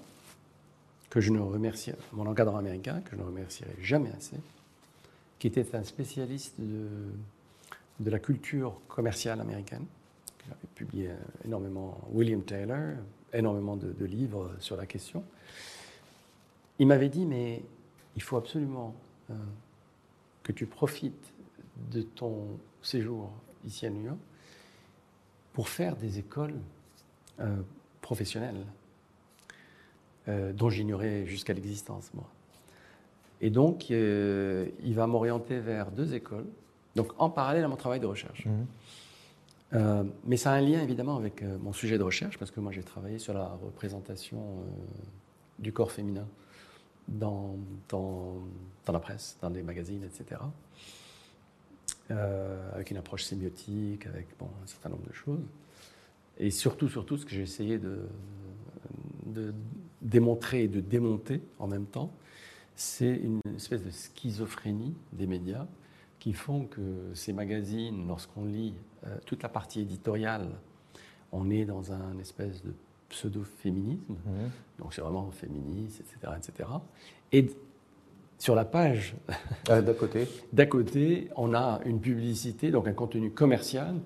[1.09, 4.37] que je ne remercie, mon encadrant américain, que je ne remercierai jamais assez,
[5.39, 6.89] qui était un spécialiste de,
[8.01, 9.85] de la culture commerciale américaine,
[10.39, 11.11] qui avait publié
[11.45, 12.97] énormément, William Taylor,
[13.33, 15.23] énormément de, de livres sur la question.
[16.79, 17.63] Il m'avait dit, mais
[18.17, 18.95] il faut absolument
[19.31, 19.35] euh,
[20.43, 21.33] que tu profites
[21.91, 23.31] de ton séjour
[23.65, 24.19] ici à New York
[25.53, 26.59] pour faire des écoles
[27.41, 27.57] euh,
[28.01, 28.65] professionnelles
[30.29, 32.29] euh, dont j'ignorais jusqu'à l'existence, moi.
[33.41, 36.47] Et donc, il va m'orienter vers deux écoles,
[36.97, 38.47] donc en parallèle à mon travail de recherche.
[38.47, 40.11] Mhm.
[40.25, 42.83] Mais ça a un lien évidemment avec mon sujet de recherche, parce que moi j'ai
[42.83, 44.57] travaillé sur la représentation
[45.61, 46.27] du corps féminin
[47.09, 47.57] dans,
[48.87, 50.41] la presse, dans les magazines, etc.
[52.11, 55.45] Euh, avec une approche sémiotique, avec bon, un certain nombre de choses.
[56.39, 58.07] Et surtout, surtout, ce que j'ai essayé de,
[59.27, 59.55] de
[60.01, 62.13] démontrer et de démonter en même temps,
[62.77, 65.67] c'est une espèce de schizophrénie des médias
[66.19, 68.75] qui font que ces magazines, lorsqu'on lit
[69.07, 70.49] euh, toute la partie éditoriale,
[71.33, 72.73] on est dans un espèce de
[73.09, 74.01] pseudo-féminisme.
[74.09, 74.51] Mhm.
[74.79, 76.69] Donc c'est vraiment féministe, etc., etc.
[77.33, 77.47] Et
[78.39, 79.17] sur la page
[79.69, 80.29] Ah, D'à côté.
[80.53, 83.97] d'à côté, on a une publicité, donc un contenu commercial,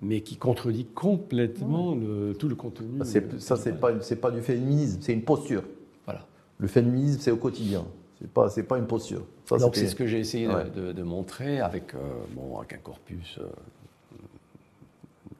[0.00, 2.98] mais qui contredit complètement le- tout le contenu.
[2.98, 5.64] Ça, c'est- Ça, c'est pas, c'est pas du féminisme, c'est une posture.
[6.04, 6.24] Voilà.
[6.58, 7.84] Le féminisme, c'est au quotidien.
[8.20, 9.24] C'est pas, c'est pas une posture.
[9.46, 10.70] Ça, donc c'est ce que j'ai essayé de- Ouais.
[10.70, 11.98] de, de montrer avec, euh,
[12.36, 13.48] bon, avec un corpus euh,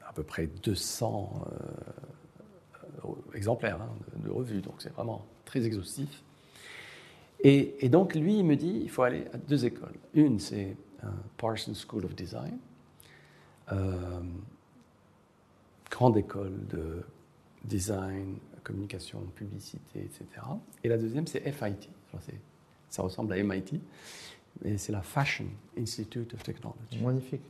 [0.05, 1.55] à peu près 200 euh,
[3.33, 6.23] exemplaires hein, de, de revues, donc c'est vraiment très exhaustif.
[7.43, 9.95] Et, et donc lui, il me dit, il faut aller à deux écoles.
[10.13, 12.57] Une, c'est euh, Parsons School of Design,
[13.71, 14.21] euh,
[15.91, 17.03] grande école de
[17.63, 20.25] design, communication, publicité, etc.
[20.83, 21.89] Et la deuxième, c'est FIT.
[22.89, 23.81] Ça ressemble à MIT,
[24.63, 27.01] mais c'est la Fashion Institute of Technology.
[27.01, 27.41] Magnifique.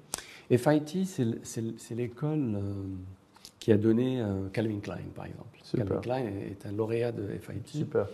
[0.49, 2.85] FIT, c'est l'école euh,
[3.63, 5.57] qui a donné euh, Calvin Klein, par exemple.
[5.63, 5.85] Super.
[5.85, 7.61] Calvin Klein est, est un lauréat de FIT.
[7.65, 8.07] Super.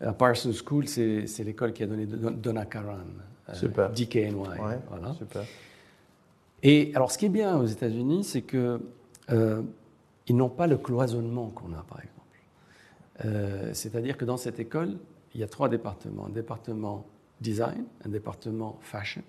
[0.00, 2.98] À Parsons School, c'est l'école qui a donné Don- Donna Karan.
[3.48, 3.90] euh, Super.
[3.92, 4.34] DKNY.
[4.34, 5.12] Ouais, Voilà.
[5.14, 5.44] super.
[6.64, 8.80] Et alors, ce qui est bien aux États-Unis, c'est que
[9.30, 9.62] euh,
[10.26, 12.40] ils n'ont pas le cloisonnement qu'on a, par exemple.
[13.24, 14.96] Euh, C'est-à-dire que dans cette école,
[15.32, 17.06] il y a trois départements un département
[17.40, 19.22] design, un département fashion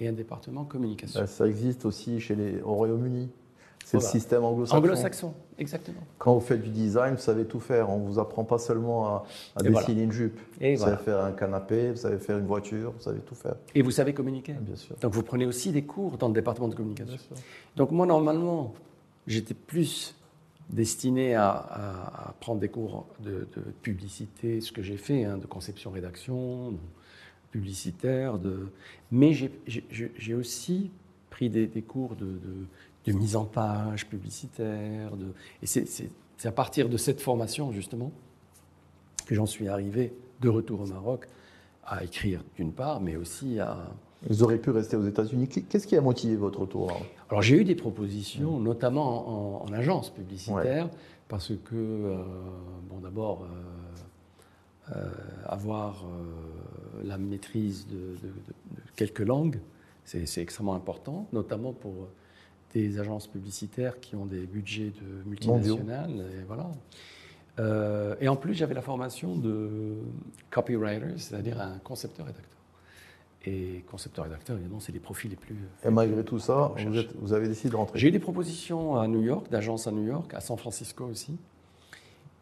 [0.00, 1.20] et un département communication.
[1.20, 3.28] Euh, Ça existe aussi chez les, au Royaume-Uni.
[3.86, 4.08] C'est Voilà.
[4.12, 4.76] le système anglo-saxon.
[4.78, 6.00] Anglo-saxon, exactement.
[6.18, 7.88] Quand vous faites du design, vous savez tout faire.
[7.88, 10.40] On vous apprend pas seulement à, dessiner une jupe.
[10.60, 10.94] Et vous voilà.
[10.96, 13.54] savez faire un canapé, vous savez faire une voiture, vous savez tout faire.
[13.76, 14.54] Et vous savez communiquer.
[14.54, 14.96] Bien sûr.
[15.00, 17.14] Donc vous prenez aussi des cours dans le département de communication.
[17.14, 17.36] Bien sûr.
[17.76, 18.74] Donc moi, normalement,
[19.28, 20.16] j'étais plus
[20.68, 25.38] destiné à, à- à prendre des cours de, de publicité, ce que j'ai fait, hein,
[25.38, 26.74] de conception-rédaction,
[27.52, 28.66] publicitaire, de...
[29.12, 30.90] mais j'ai- aussi
[31.30, 32.66] pris des, des cours de, de-
[33.06, 35.16] de mise en page publicitaire.
[35.16, 35.26] De...
[35.62, 36.10] Et c'est-
[36.44, 38.12] à partir de cette formation, justement,
[39.26, 41.26] que j'en suis arrivé de retour au Maroc
[41.84, 43.76] à écrire d'une part, mais aussi à,
[44.28, 45.48] Vous auriez pu rester aux États-Unis.
[45.48, 46.94] Qu'est-ce qui a motivé votre retour là
[47.30, 50.88] Alors j'ai eu des propositions, notamment en, en agence publicitaire,
[51.28, 52.22] parce que, euh,
[52.88, 55.10] bon d'abord, euh, euh,
[55.46, 56.04] avoir
[57.04, 59.60] la maîtrise de, de- de- de quelques langues,
[60.04, 62.08] c'est c'est extrêmement important, notamment pour
[62.74, 66.10] des agences publicitaires qui ont des budgets de multinationales.
[66.40, 66.70] Et, voilà.
[67.58, 69.94] Euh, et en plus, j'avais la formation de
[70.50, 72.44] copywriter, c'est-à-dire un concepteur-rédacteur.
[73.46, 75.54] Et concepteur-rédacteur, évidemment, c'est les profils les plus
[75.84, 77.98] Et malgré tout ça, vous, êtes- vous avez décidé de rentrer.
[77.98, 81.36] j'ai eu des propositions à New York, d'agences à New York, à San Francisco aussi.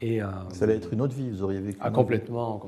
[0.01, 1.79] Et euh, Ça allait être une autre vie, vous auriez vécu.
[1.81, 2.61] ah, complètement.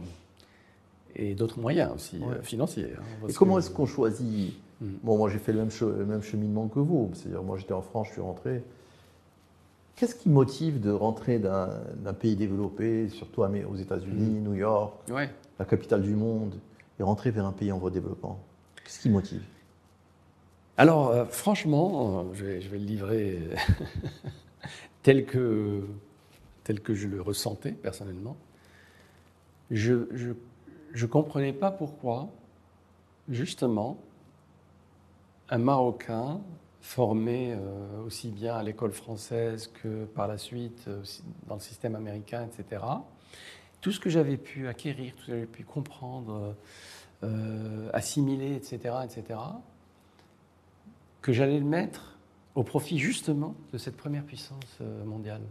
[1.17, 2.35] Et d'autres moyens aussi, Ouais.
[2.37, 2.93] euh, financiers.
[2.97, 4.87] hein, Et comment est-ce qu'on choisit Mm.
[5.03, 7.11] Bon, moi j'ai fait le même, che- le même cheminement que vous.
[7.15, 8.63] C'est-à-dire, moi j'étais en France, je suis rentré.
[9.95, 15.31] Qu'est-ce qui motive de rentrer d'un pays développé, surtout aux États-Unis, New York, Ouais.
[15.59, 16.55] la capitale du monde,
[17.01, 18.39] et rentrer vers un pays en voie de développement?
[18.85, 19.43] Qu'est-ce qui motive?
[20.77, 23.41] Alors, euh, franchement, euh, je vais, je vais le livrer
[25.03, 25.81] tel que,
[26.65, 28.37] tel que je le ressentais personnellement.
[29.71, 29.95] Je
[30.95, 32.29] ne comprenais pas pourquoi,
[33.31, 33.97] justement,
[35.49, 36.41] un Marocain
[36.81, 41.03] formé euh, aussi bien à l'école française que par la suite euh,
[41.49, 42.83] dans le système américain, etc.,
[43.81, 46.55] tout ce que j'avais pu acquérir, tout ce que j'avais pu comprendre,
[47.25, 49.39] euh, assimiler, etc., etc.,
[51.23, 52.19] que j'allais le mettre
[52.55, 55.43] au profit justement de cette première puissance mondiale.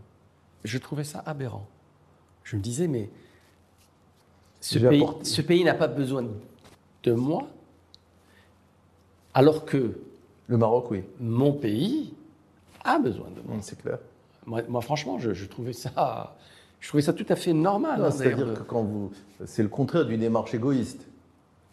[0.64, 1.68] Je trouvais ça aberrant.
[2.43, 3.10] Je me disais, mais
[4.78, 6.26] pays, ce pays n'a pas besoin
[7.04, 7.48] de moi,
[9.36, 9.91] alors que
[10.47, 12.13] Le Maroc, oui, mon pays
[12.83, 13.57] a besoin de moi.
[13.57, 13.97] Mm, c'est clair.
[14.45, 16.36] Moi, moi, franchement, je, je trouvais ça,
[16.79, 18.03] je trouvais ça tout à fait normal.
[18.03, 19.11] Hein, C'est-à-dire que quand vous.
[19.45, 21.07] C'est le contraire d'une démarche égoïste.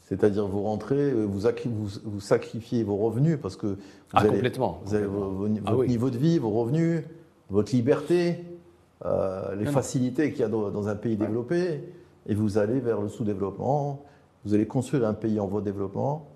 [0.01, 3.77] C'est-à-dire vous rentrez, vous, acqui- vous, vous sacrifiez vos revenus parce que vous
[4.15, 4.81] Ah, allez- complètement.
[4.85, 5.31] Vous avez complètement.
[5.31, 5.89] vos- vos- Ah votre oui.
[5.89, 7.03] niveau de vie, vos revenus,
[7.51, 8.45] votre liberté,
[9.05, 11.83] euh, les Non, facilités qu'il y a dans, dans un pays développé,
[12.27, 14.03] et vous allez vers le sous-développement,
[14.45, 16.27] vous allez construire un pays en voie de développement.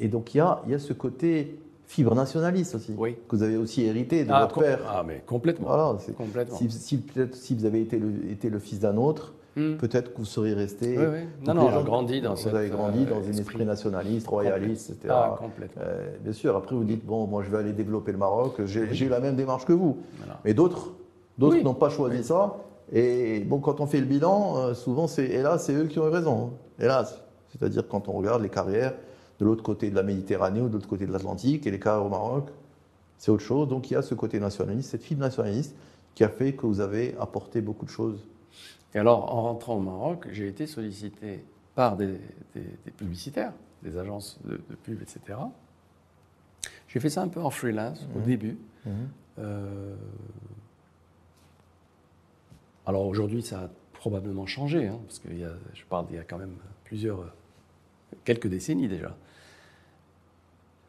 [0.00, 3.16] Et donc il y a, il y a ce côté fibre nationaliste aussi, Oui.
[3.28, 4.80] que vous avez aussi hérité de ah, votre père.
[4.88, 5.68] ah, mais complètement.
[5.68, 6.56] Voilà, complètement.
[6.56, 9.74] si, si peut-être si vous avez été le, été le fils d'un autre, Hmm.
[9.78, 10.96] peut-être que vous seriez resté.
[10.96, 11.18] Oui, oui.
[11.44, 15.08] Non, non, gens- grandi dans Vous avez grandi euh, dans un esprit nationaliste, royaliste, etc.
[15.10, 15.82] Ah, complètement.
[15.84, 18.82] Euh, bien sûr, après vous dites, bon, moi je vais aller développer le Maroc, j'ai
[19.04, 19.98] eu la même démarche que vous.
[20.18, 20.38] Voilà.
[20.44, 20.92] Mais d'autres
[21.36, 22.58] d'autres n'ont pas choisi ça.
[22.92, 26.06] Et bon, quand on fait le bilan, euh, souvent, c'est hélas, c'est eux qui ont
[26.06, 26.52] eu raison.
[26.52, 26.84] hein.
[26.84, 27.20] Hélas.
[27.48, 28.94] C'est-à-dire quand on regarde les carrières
[29.40, 32.04] de l'autre côté de la Méditerranée ou de l'autre côté de l'Atlantique et les carrières
[32.04, 32.48] au Maroc,
[33.18, 33.68] c'est autre chose.
[33.68, 35.74] Donc il y a ce côté nationaliste, cette fibre nationaliste
[36.14, 38.22] qui a fait que vous avez apporté beaucoup de choses.
[38.94, 42.18] Et alors, en rentrant au Maroc, j'ai été sollicité par des,
[42.54, 45.38] des- des publicitaires, des agences de, de pub, etc.
[46.88, 48.24] J'ai fait ça un peu en freelance au Mhm.
[48.24, 48.58] début.
[49.38, 49.94] Euh,
[52.86, 56.18] alors aujourd'hui, ça a probablement changé, hein, parce que y a, je parle d'il y
[56.18, 57.32] a quand même plusieurs,
[58.24, 59.16] quelques décennies déjà.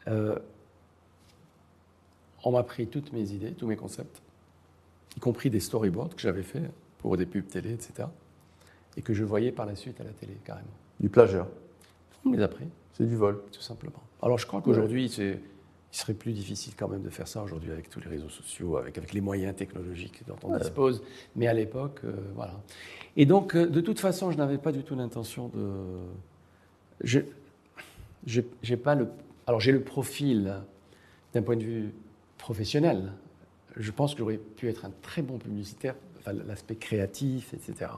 [0.07, 0.37] Euh,
[2.43, 4.21] on m'a pris toutes mes idées, tous mes concepts,
[5.15, 6.63] y compris des storyboards que j'avais fait
[6.97, 8.07] pour des pubs télé, etc.
[8.97, 10.67] Et que je voyais par la suite à la télé, carrément.
[10.99, 11.47] Du plagiat,
[12.25, 13.41] On me les a pris, c'est du vol.
[13.51, 14.01] tout simplement.
[14.21, 15.39] Alors je crois qu'aujourd'hui, c'est-
[15.93, 18.77] il serait plus difficile quand même de faire ça aujourd'hui avec tous les réseaux sociaux,
[18.77, 20.59] avec, avec les moyens technologiques dont on Ouais.
[20.59, 21.03] dispose.
[21.35, 22.53] Mais à l'époque, euh, voilà.
[23.17, 25.73] Et donc, euh, de toute façon, je n'avais pas du tout l'intention de.
[27.03, 27.19] Je,
[28.25, 29.07] j'ai pas le.
[29.51, 30.55] Alors, j'ai le profil
[31.33, 31.93] d'un point de vue
[32.37, 33.11] professionnel.
[33.75, 37.91] Je pense que j'aurais pu être un très bon publicitaire, enfin, l'aspect créatif, etc.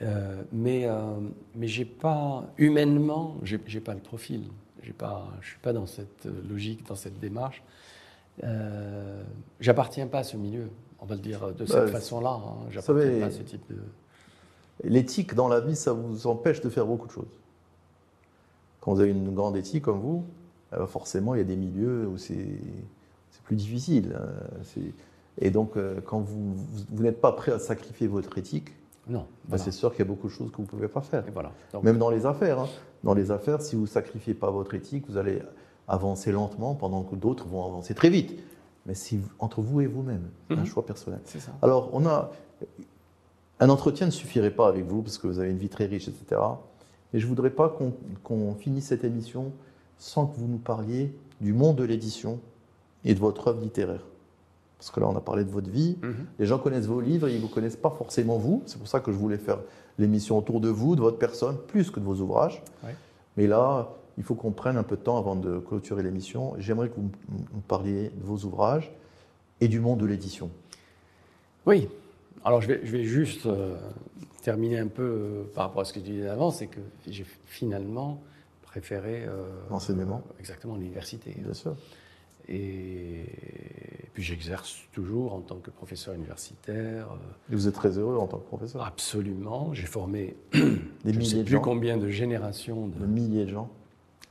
[0.00, 1.16] Euh, mais euh,
[1.56, 4.44] mais j'ai pas humainement, j'ai j'ai pas le profil.
[4.84, 7.60] J'ai pas, je suis pas dans cette logique, dans cette démarche.
[8.44, 9.24] Euh,
[9.58, 10.70] J'appartiens pas à ce milieu.
[11.00, 12.30] On va le dire de cette Bah, façon-là.
[12.30, 12.80] Hein.
[12.80, 13.78] savez- J'appartiens pas à ce type de.
[14.84, 17.40] L'éthique dans la vie, ça vous empêche de faire beaucoup de choses.
[18.80, 20.24] Quand vous avez une grande éthique comme vous,
[20.86, 22.58] forcément, il y a des milieux où c'est
[23.44, 24.16] plus difficile.
[24.62, 24.92] C'est-
[25.40, 26.54] Et donc, euh, quand vous,
[27.02, 28.68] n'êtes pas prêt à sacrifier votre éthique,
[29.08, 29.26] Non.
[29.48, 31.26] bah, c'est sûr qu'il y a beaucoup de choses que vous ne pouvez pas faire.
[31.26, 31.50] Et voilà.
[31.72, 32.60] Donc, Même dans les affaires.
[32.60, 32.68] hein.
[33.02, 35.42] Dans les affaires, si vous ne sacrifiez pas votre éthique, vous allez
[35.88, 38.38] avancer lentement pendant que d'autres vont avancer très vite.
[38.86, 40.66] Mais c'est entre vous et vous-même, c'est un Mhm.
[40.66, 41.20] choix personnel.
[41.24, 41.52] ça.
[41.62, 42.30] Alors, on a
[43.60, 46.08] un entretien ne suffirait pas avec vous parce que vous avez une vie très riche,
[46.08, 46.40] etc.
[47.12, 49.52] Mais je voudrais pas qu'on qu'on finisse cette émission
[49.98, 52.40] sans que vous nous parliez du monde de l'édition
[53.04, 54.04] et de votre œuvre littéraire.
[54.78, 55.96] Parce que là, on a parlé de votre vie.
[56.02, 56.26] Mhm.
[56.38, 58.62] Les gens connaissent vos livres, ils ne vous connaissent pas forcément vous.
[58.66, 59.58] C'est pour ça que je voulais faire
[59.98, 62.62] l'émission autour de vous, de votre personne, plus que de vos ouvrages.
[62.82, 62.94] Ouais.
[63.36, 63.88] Mais là,
[64.18, 66.54] il faut qu'on prenne un peu de temps avant de clôturer l'émission.
[66.58, 68.92] J'aimerais que vous me parliez de vos ouvrages
[69.60, 70.50] et du monde de l'édition.
[71.66, 71.88] Oui.
[72.44, 73.76] Alors je vais, je vais juste euh,
[74.42, 77.24] terminer un peu euh, par rapport à ce que tu disais avant, c'est que j'ai
[77.46, 78.20] finalement
[78.78, 80.22] préféré euh, L'enseignement.
[80.40, 81.32] exactement l'université.
[81.38, 81.76] Bien sûr.
[82.48, 83.24] Et
[84.12, 87.06] puis j'exerce toujours en tant que professeur universitaire.
[87.12, 88.82] euh, Et vous êtes très heureux en tant que professeur.
[88.84, 89.72] Absolument.
[89.74, 91.60] J'ai formé Des je ne milliers sais de plus gens.
[91.60, 93.70] combien de générations, De de- milliers de gens.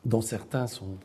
[0.06, 0.98] dont certains sont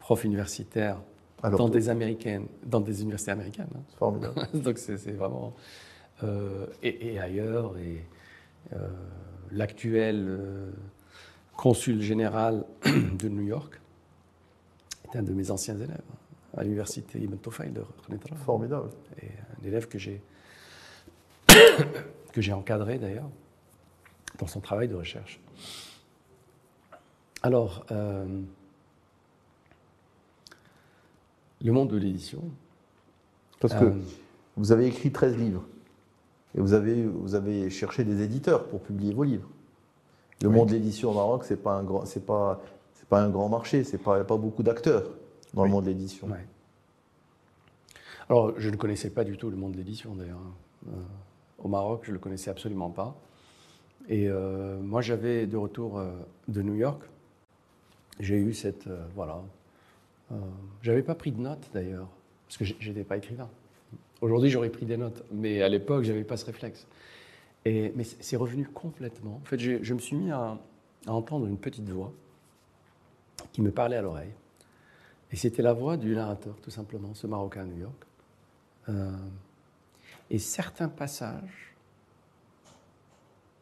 [0.00, 0.98] profs universitaires
[1.42, 3.68] Alors, dans des américaines, dans des universités américaines.
[3.76, 3.80] hein.
[3.90, 4.48] c'est formidable.
[4.54, 5.54] Donc c'est c'est vraiment
[6.24, 8.02] euh, et, et ailleurs et
[8.72, 8.88] euh,
[9.52, 10.70] l'actuel euh,
[11.58, 13.80] consul général de New York
[15.04, 16.00] est un de mes anciens élèves
[16.56, 18.36] à l'université Ibn Tufayl de Khnitra.
[18.36, 18.90] formidable.
[19.20, 20.22] et un élève que j'ai
[22.32, 23.28] que j'ai encadré d'ailleurs
[24.38, 25.40] dans son travail de recherche.
[27.42, 28.40] Alors, euh,
[31.60, 32.44] le monde de l'édition.
[33.58, 33.98] Parce que euh,
[34.56, 35.66] vous avez écrit 13 livres.
[36.54, 39.48] Et vous avez, vous avez cherché des éditeurs pour publier vos livres.
[40.42, 40.54] Le Oui.
[40.54, 42.60] monde de l'édition au Maroc, c'est pas un grand, pas,
[43.08, 43.80] pas un grand marché.
[43.82, 45.04] Il y a pas beaucoup d'acteurs
[45.54, 46.28] dans le monde de l'édition.
[46.28, 46.46] Ouais.
[48.28, 50.38] Alors, je ne connaissais pas du tout le monde de l'édition d'ailleurs.
[50.88, 50.92] Euh,
[51.58, 53.16] au Maroc, je ne le connaissais absolument pas.
[54.08, 56.10] Et euh, moi, j'avais de retour euh,
[56.46, 57.02] de New York,
[58.20, 58.88] j'ai eu cette.
[59.14, 59.40] voilà.
[60.82, 62.06] J'avais pas pris de notes d'ailleurs,
[62.46, 63.48] parce que j'étais pas écrivain.
[64.20, 66.86] Aujourd'hui, j'aurais pris des notes, mais à l'époque, j'avais pas ce réflexe.
[67.94, 69.40] Mais c'est revenu complètement.
[69.42, 70.58] En fait, je me suis mis à,
[71.06, 72.12] entendre une petite voix
[73.52, 74.32] qui me parlait à l'oreille.
[75.30, 78.04] Et c'était la voix du narrateur, tout simplement, ce Marocain à New York.
[78.88, 79.10] Euh,
[80.30, 81.74] et certains passages,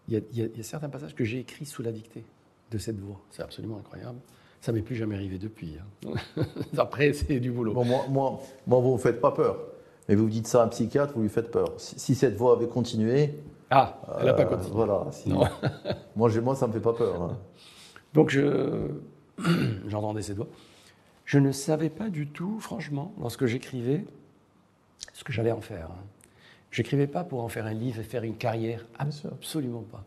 [0.08, 2.24] il y, a- certains passages que j'ai écrits sous la dictée
[2.70, 3.20] de cette voix.
[3.30, 4.18] C'est absolument incroyable.
[4.60, 5.76] Ça m'est plus jamais arrivé depuis.
[6.06, 6.42] hein.
[6.78, 7.72] Après, c'est du boulot.
[7.72, 9.58] Bon, moi, moi, moi, vous ne faites pas peur.
[10.08, 11.74] Mais vous dites ça à un psychiatre, vous lui faites peur.
[11.78, 13.34] Si cette voix avait continué,
[13.70, 14.72] Ah, elle n'a pas euh, continué.
[14.74, 15.06] Voilà.
[15.12, 15.42] si- Non.
[16.16, 17.20] moi, moi, ça me fait pas peur.
[17.22, 17.38] hein.
[18.14, 18.90] Donc je
[19.88, 20.48] j'entendais cette voix.
[21.24, 24.04] Je ne savais pas du tout, franchement, lorsque j'écrivais,
[25.12, 25.86] ce que j'allais en faire.
[25.90, 26.04] hein.
[26.70, 28.86] J'écrivais pas pour en faire un livre et faire une carrière.
[28.98, 30.04] Absolument pas.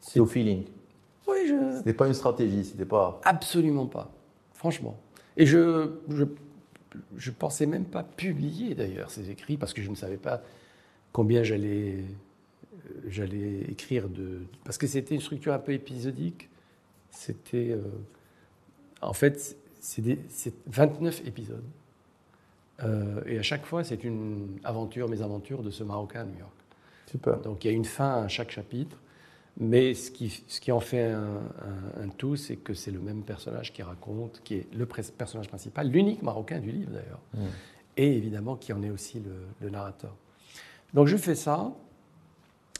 [0.00, 0.64] C'est au feeling.
[1.26, 1.78] Oui, je...
[1.78, 2.64] C'était pas une stratégie.
[2.64, 3.20] C'était pas.
[3.24, 4.10] Absolument pas.
[4.52, 4.96] Franchement.
[5.36, 6.24] Et je je
[7.16, 10.40] je pensais même pas publier d'ailleurs ces écrits parce que je ne savais pas
[11.12, 12.02] combien j'allais euh,
[13.08, 16.48] j'allais écrire de parce que c'était une structure un peu épisodique.
[17.10, 17.82] C'était euh,
[19.02, 21.64] en fait c'est des- c'est 29 épisodes.
[22.82, 26.38] Euh, et à chaque fois, c'est une aventure, mes aventures de ce Marocain à New
[26.38, 26.52] York.
[27.10, 27.38] Super.
[27.40, 28.98] Donc il y a une fin à chaque chapitre,
[29.58, 32.98] mais ce qui, ce qui en fait un, un- un tout, c'est que c'est le
[33.00, 37.38] même personnage qui raconte, qui est le personnage principal, l'unique Marocain du livre d'ailleurs, Mm.
[37.96, 40.14] et évidemment qui en est aussi le, le narrateur.
[40.92, 41.72] Donc je fais ça,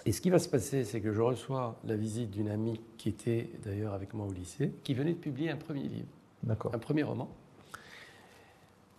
[0.06, 3.08] et ce qui va se passer, c'est que je reçois la visite d'une amie qui
[3.08, 6.06] était d'ailleurs avec moi au lycée, qui venait de publier un premier livre
[6.48, 7.28] un premier roman.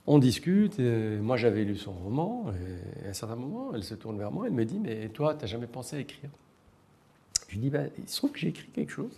[0.06, 2.52] On discute, et moi j'avais lu son roman,
[3.02, 5.34] et à un certain moment, elle se tourne vers moi, elle me dit, mais toi,
[5.34, 6.30] tu n'as jamais pensé à écrire?
[7.48, 9.18] Je lui dis, bah, il se trouve que j'ai écrit quelque chose.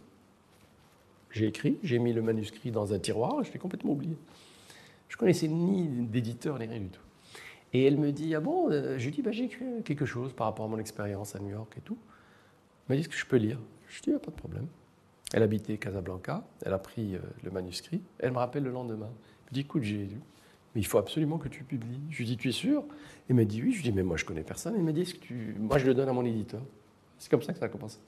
[1.32, 4.16] J'ai écrit, j'ai mis le manuscrit dans un tiroir, je l'ai complètement oublié.
[5.08, 7.02] Je connaissais ni d'éditeur, ni rien du tout.
[7.74, 10.34] Et elle me dit, ah bon Euh, Je lui dis, bah, j'ai écrit quelque chose
[10.34, 11.98] par rapport à mon expérience à New York et tout.
[12.88, 13.60] Elle m'a dit, est-ce que je peux lire?
[13.88, 14.68] Je dis, ah, pas de problème.
[15.34, 19.10] Elle habitait Casablanca, elle a pris euh, le manuscrit, elle me rappelle le lendemain.
[19.10, 20.20] Elle me dit, écoute, j'ai lu,
[20.74, 22.00] mais il faut absolument que tu publies.
[22.10, 22.84] Je lui dis, tu es sûr?
[23.30, 23.72] Elle m'a dit, oui.
[23.72, 24.74] Je lui dis, mais moi, je connais personne.
[24.76, 25.56] Elle m'a dit, est-ce que tu...
[25.60, 26.62] moi, je le donne à mon éditeur.
[27.20, 28.00] C'est comme ça que ça a commencé.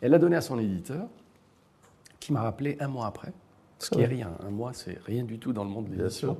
[0.00, 1.08] Elle l'a donné à son éditeur,
[2.18, 3.32] qui m'a rappelé un mois après.
[3.78, 4.36] Ce qui est rien.
[4.40, 6.38] Un mois, c'est rien du tout dans le monde de Bien l'édition.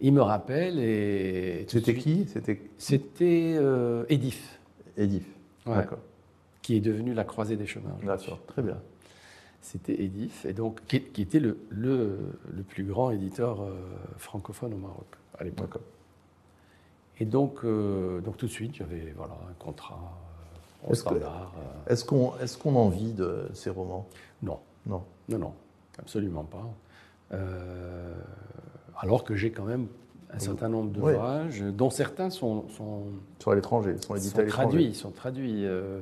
[0.00, 1.64] Il me rappelle et.
[1.68, 2.26] C'était qui?
[2.28, 4.58] C'était C'était euh, Edif,
[4.96, 5.24] Edif.
[5.66, 5.76] Ouais.
[5.76, 5.98] D'accord.
[6.62, 7.96] qui est devenu la croisée des chemins.
[8.04, 8.38] D'accord.
[8.46, 8.78] Très bien.
[9.62, 12.18] C'était Edif, et donc, qui, qui était le, le,
[12.54, 13.74] le plus grand éditeur euh,
[14.16, 15.06] francophone au Maroc
[15.38, 15.66] à l'époque.
[15.66, 15.82] D'accord.
[17.18, 19.98] Et donc, euh, donc tout de suite, j'avais voilà, un contrat
[20.86, 21.52] au Est-ce que- standard.
[21.88, 24.06] Est-ce qu'on est qu'on en vit de ces romans?
[24.42, 25.02] Non, Non.
[25.28, 25.54] non, non,
[25.98, 26.68] absolument pas.
[27.32, 28.14] Euh,
[28.98, 29.88] alors que j'ai quand même
[30.32, 33.04] un certain nombre d'ouvrages, dont certains sont, sont,
[33.38, 34.68] Sur l'étranger, ils sont édités sont à l'étranger.
[34.68, 35.64] traduits, sont traduits.
[35.64, 36.00] euh,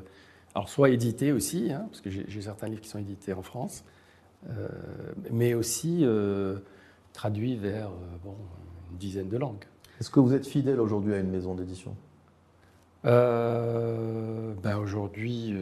[0.54, 3.84] alors soit édités aussi, hein, parce que j'ai certains livres qui sont édités en France,
[4.48, 4.68] euh,
[5.30, 6.58] mais aussi euh,
[7.12, 7.90] traduits vers
[8.24, 8.36] bon,
[8.90, 9.64] une dizaine de langues.
[10.00, 11.96] Est-ce que vous êtes fidèle aujourd'hui à une maison d'édition?
[13.02, 15.54] Ben aujourd'hui,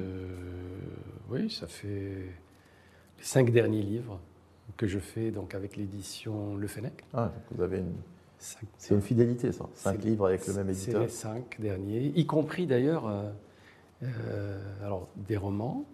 [1.30, 4.20] oui, ça fait les cinq derniers livres
[4.76, 7.04] que je fais donc avec l'édition Le Fennec.
[7.12, 7.94] Ah, donc vous avez une...
[8.76, 9.66] C'est une fidélité, ça.
[9.74, 11.02] Cinq livres avec le même C'est éditeur.
[11.02, 13.30] les cinq derniers, y compris d'ailleurs euh,
[14.02, 15.84] euh, alors des romans.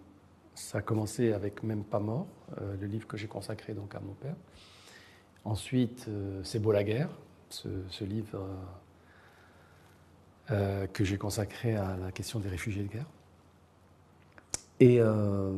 [0.55, 2.25] Ça a commencé avec Même pas mort,
[2.59, 4.33] euh, le livre que j'ai consacré donc à mon père.
[5.45, 6.07] Ensuite,
[6.43, 7.09] C'est beau la guerre,
[7.49, 8.39] ce, ce livre
[10.47, 13.05] que j'ai consacré à la question des réfugiés de guerre.
[14.79, 15.53] Et un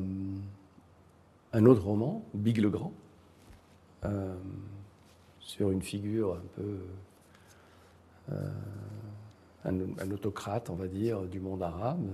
[1.65, 2.91] autre roman, Big le Grand,
[4.05, 4.35] euh,
[5.39, 6.79] sur une figure un peu
[8.31, 8.49] euh,
[9.65, 12.07] un, autocrate, on va dire, du monde arabe.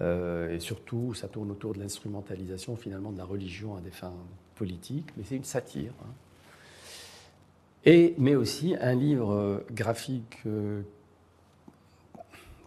[0.00, 4.14] euh, et surtout, ça tourne autour de l'instrumentalisation finalement de la religion à des fins
[4.54, 5.92] politiques, mais c'est une satire.
[6.02, 6.12] hein.
[7.84, 10.38] Et, mais aussi un livre graphique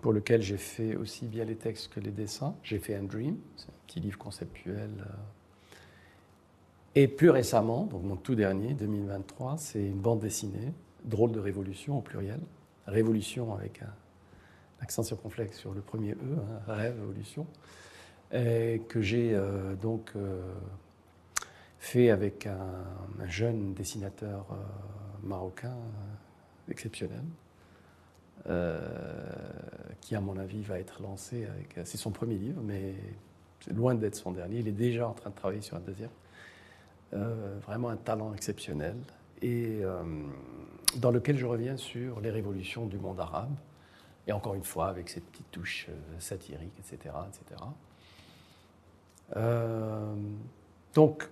[0.02, 2.54] pour lequel j'ai fait aussi bien les textes que les dessins.
[2.64, 4.92] J'ai fait un Dream, c'est un petit livre conceptuel.
[6.98, 10.74] Et plus récemment, donc mon tout dernier, 2023, c'est une bande dessinée,
[11.04, 12.40] Drôle de révolution au pluriel.
[12.88, 13.94] Révolution avec un
[14.80, 17.46] accent circonflexe sur le premier E, hein, rêve, évolution,
[18.32, 20.42] que j'ai euh, donc euh,
[21.80, 22.58] fait avec un,
[23.20, 24.56] un jeune dessinateur euh,
[25.24, 25.76] marocain
[26.70, 27.24] exceptionnel,
[30.02, 31.80] qui à mon avis va être lancé avec.
[31.84, 32.94] C'est son premier livre, mais
[33.60, 34.60] c'est loin d'être son dernier.
[34.60, 36.10] Il est déjà en train de travailler sur un deuxième.
[37.14, 38.96] Euh, vraiment un talent exceptionnel
[39.42, 40.04] et euh,
[40.96, 43.56] dans lequel je reviens sur les révolutions du monde arabe
[44.28, 47.62] et encore une fois avec cette petite touche euh, satirique, etc., etc.
[49.36, 50.16] Euh,
[50.94, 51.30] donc,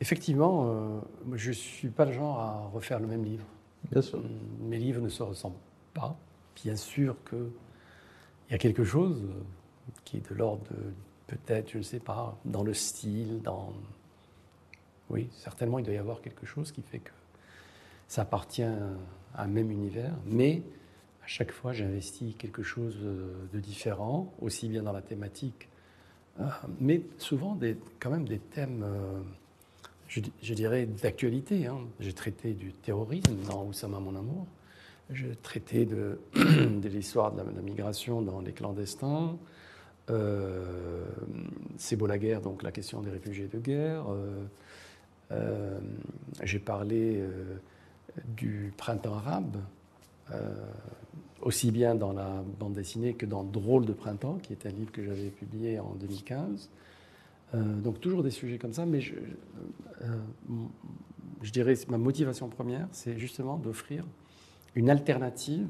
[0.00, 1.02] effectivement,
[1.32, 3.46] je ne suis pas le genre à refaire le même livre.
[3.90, 4.20] Bien sûr.
[4.60, 5.56] Mes livres ne se ressemblent
[5.92, 6.16] pas.
[6.54, 7.50] Bien sûr qu'il
[8.50, 9.22] y a quelque chose
[10.04, 10.76] qui est de l'ordre de,
[11.26, 13.72] peut-être, je ne sais pas, dans le style, dans...
[15.12, 17.10] Oui, certainement, il doit y avoir quelque chose qui fait que
[18.08, 20.62] ça appartient à un même univers, mais
[21.22, 25.68] à chaque fois, j'investis quelque chose euh, de différent, aussi bien dans la thématique,
[26.40, 26.44] euh,
[26.80, 27.58] mais souvent
[28.00, 29.20] quand même des thèmes, euh,
[30.08, 31.66] je, di- je dirais, d'actualité.
[31.66, 31.78] hein.
[32.00, 34.46] J'ai traité du terrorisme dans Oussama mon amour,
[35.10, 36.18] j'ai traité de,
[36.88, 39.36] l'histoire de la, migration dans les clandestins,
[41.78, 44.04] c'est beau la guerre, donc la question des réfugiés de guerre.
[45.32, 45.78] Euh,
[46.42, 47.56] J'ai parlé euh,
[48.36, 49.56] du printemps arabe,
[50.32, 50.54] euh,
[51.40, 54.92] aussi bien dans la bande dessinée que dans Drôle de printemps, qui est un livre
[54.92, 56.70] que j'avais publié en 2015.
[57.54, 59.14] Euh, donc toujours des sujets comme ça, mais je,
[61.42, 64.04] je dirais ma motivation première, c'est justement d'offrir
[64.74, 65.68] une alternative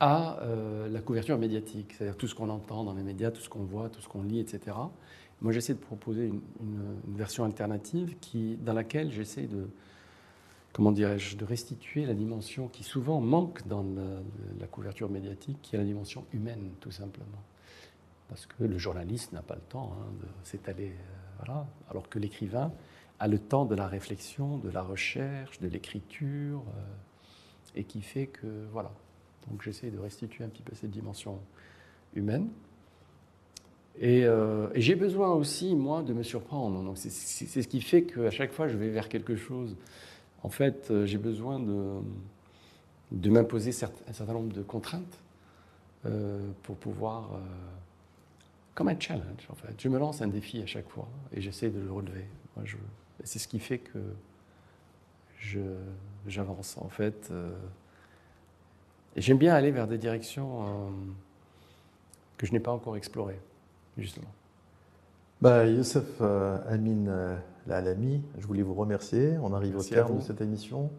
[0.00, 0.40] à
[0.90, 3.88] la couverture médiatique, c'est-à-dire tout ce qu'on entend dans les médias, tout ce qu'on voit,
[3.88, 4.76] tout ce qu'on lit, etc.
[5.44, 9.68] Moi, j'essaie de proposer une, version alternative qui, dans laquelle j'essaie de,
[10.72, 14.22] comment dirais-je, de restituer la dimension qui souvent manque dans la,
[14.58, 17.42] la couverture médiatique, qui est la dimension humaine, tout simplement.
[18.28, 22.18] Parce que le journaliste n'a pas le temps hein, de s'étaler, euh, voilà, alors que
[22.18, 22.72] l'écrivain
[23.18, 26.82] a le temps de la réflexion, de la recherche, de l'écriture, euh,
[27.74, 28.92] et qui fait que, voilà.
[29.50, 31.38] Donc j'essaie de restituer un petit peu cette dimension
[32.14, 32.48] humaine.
[34.00, 36.94] Et, euh, et j'ai besoin aussi, moi, de me surprendre.
[36.96, 37.10] C'est
[37.62, 39.76] ce qui fait qu'à chaque fois, je vais vers quelque chose.
[40.42, 42.00] En fait, euh, j'ai besoin de,
[43.12, 45.18] de m'imposer un certain nombre de contraintes
[46.06, 47.30] euh, pour pouvoir...
[48.74, 49.74] comme un challenge, en fait.
[49.78, 52.26] Je me lance un défi à chaque fois et j'essaie de le relever.
[53.22, 54.00] C'est ce qui fait que
[56.26, 57.32] j'avance, en fait.
[59.16, 60.92] j'aime bien aller vers des directions
[62.36, 63.38] que je n'ai pas encore explorées.
[63.98, 64.32] Justement
[65.40, 67.36] bah, Youssef euh, Amin euh,
[67.66, 69.36] Lalami, je voulais vous remercier.
[69.42, 70.90] On arrive Merci au terme de cette émission.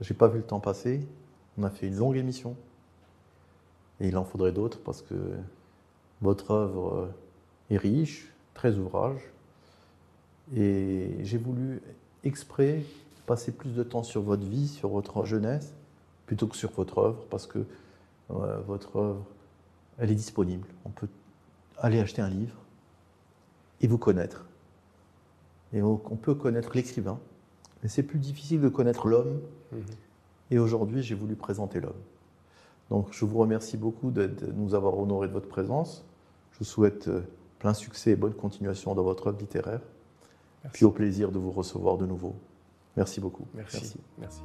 [0.00, 1.06] J'ai pas vu le temps passer.
[1.56, 2.56] On a fait une longue émission.
[4.00, 5.14] Et il en faudrait d'autres parce que
[6.20, 9.20] votre œuvre euh, est riche, très ouvrage.
[10.56, 11.82] Et j'ai voulu
[12.24, 12.82] exprès
[13.26, 15.74] passer plus de temps sur votre vie, sur votre jeunesse,
[16.26, 17.58] plutôt que sur votre œuvre, parce que
[18.30, 19.24] euh, votre œuvre,
[19.98, 20.66] elle est disponible.
[20.84, 21.08] On peut
[21.80, 22.56] aller acheter un livre
[23.80, 24.46] et vous connaître.
[25.72, 27.18] Et on, on peut connaître l'écrivain,
[27.82, 29.40] mais c'est plus difficile de connaître l'homme.
[29.72, 29.82] Mhm.
[30.50, 32.00] Et aujourd'hui, j'ai voulu présenter l'homme.
[32.90, 36.04] Donc, je vous remercie beaucoup de, de nous avoir honoré de votre présence.
[36.52, 37.20] Je vous souhaite euh,
[37.58, 39.80] plein succès et bonne continuation dans votre œuvre littéraire.
[40.64, 40.74] Merci.
[40.74, 42.34] Puis au plaisir de vous recevoir de nouveau.
[42.96, 43.46] Merci beaucoup.
[43.54, 44.00] Merci.
[44.18, 44.40] Merci.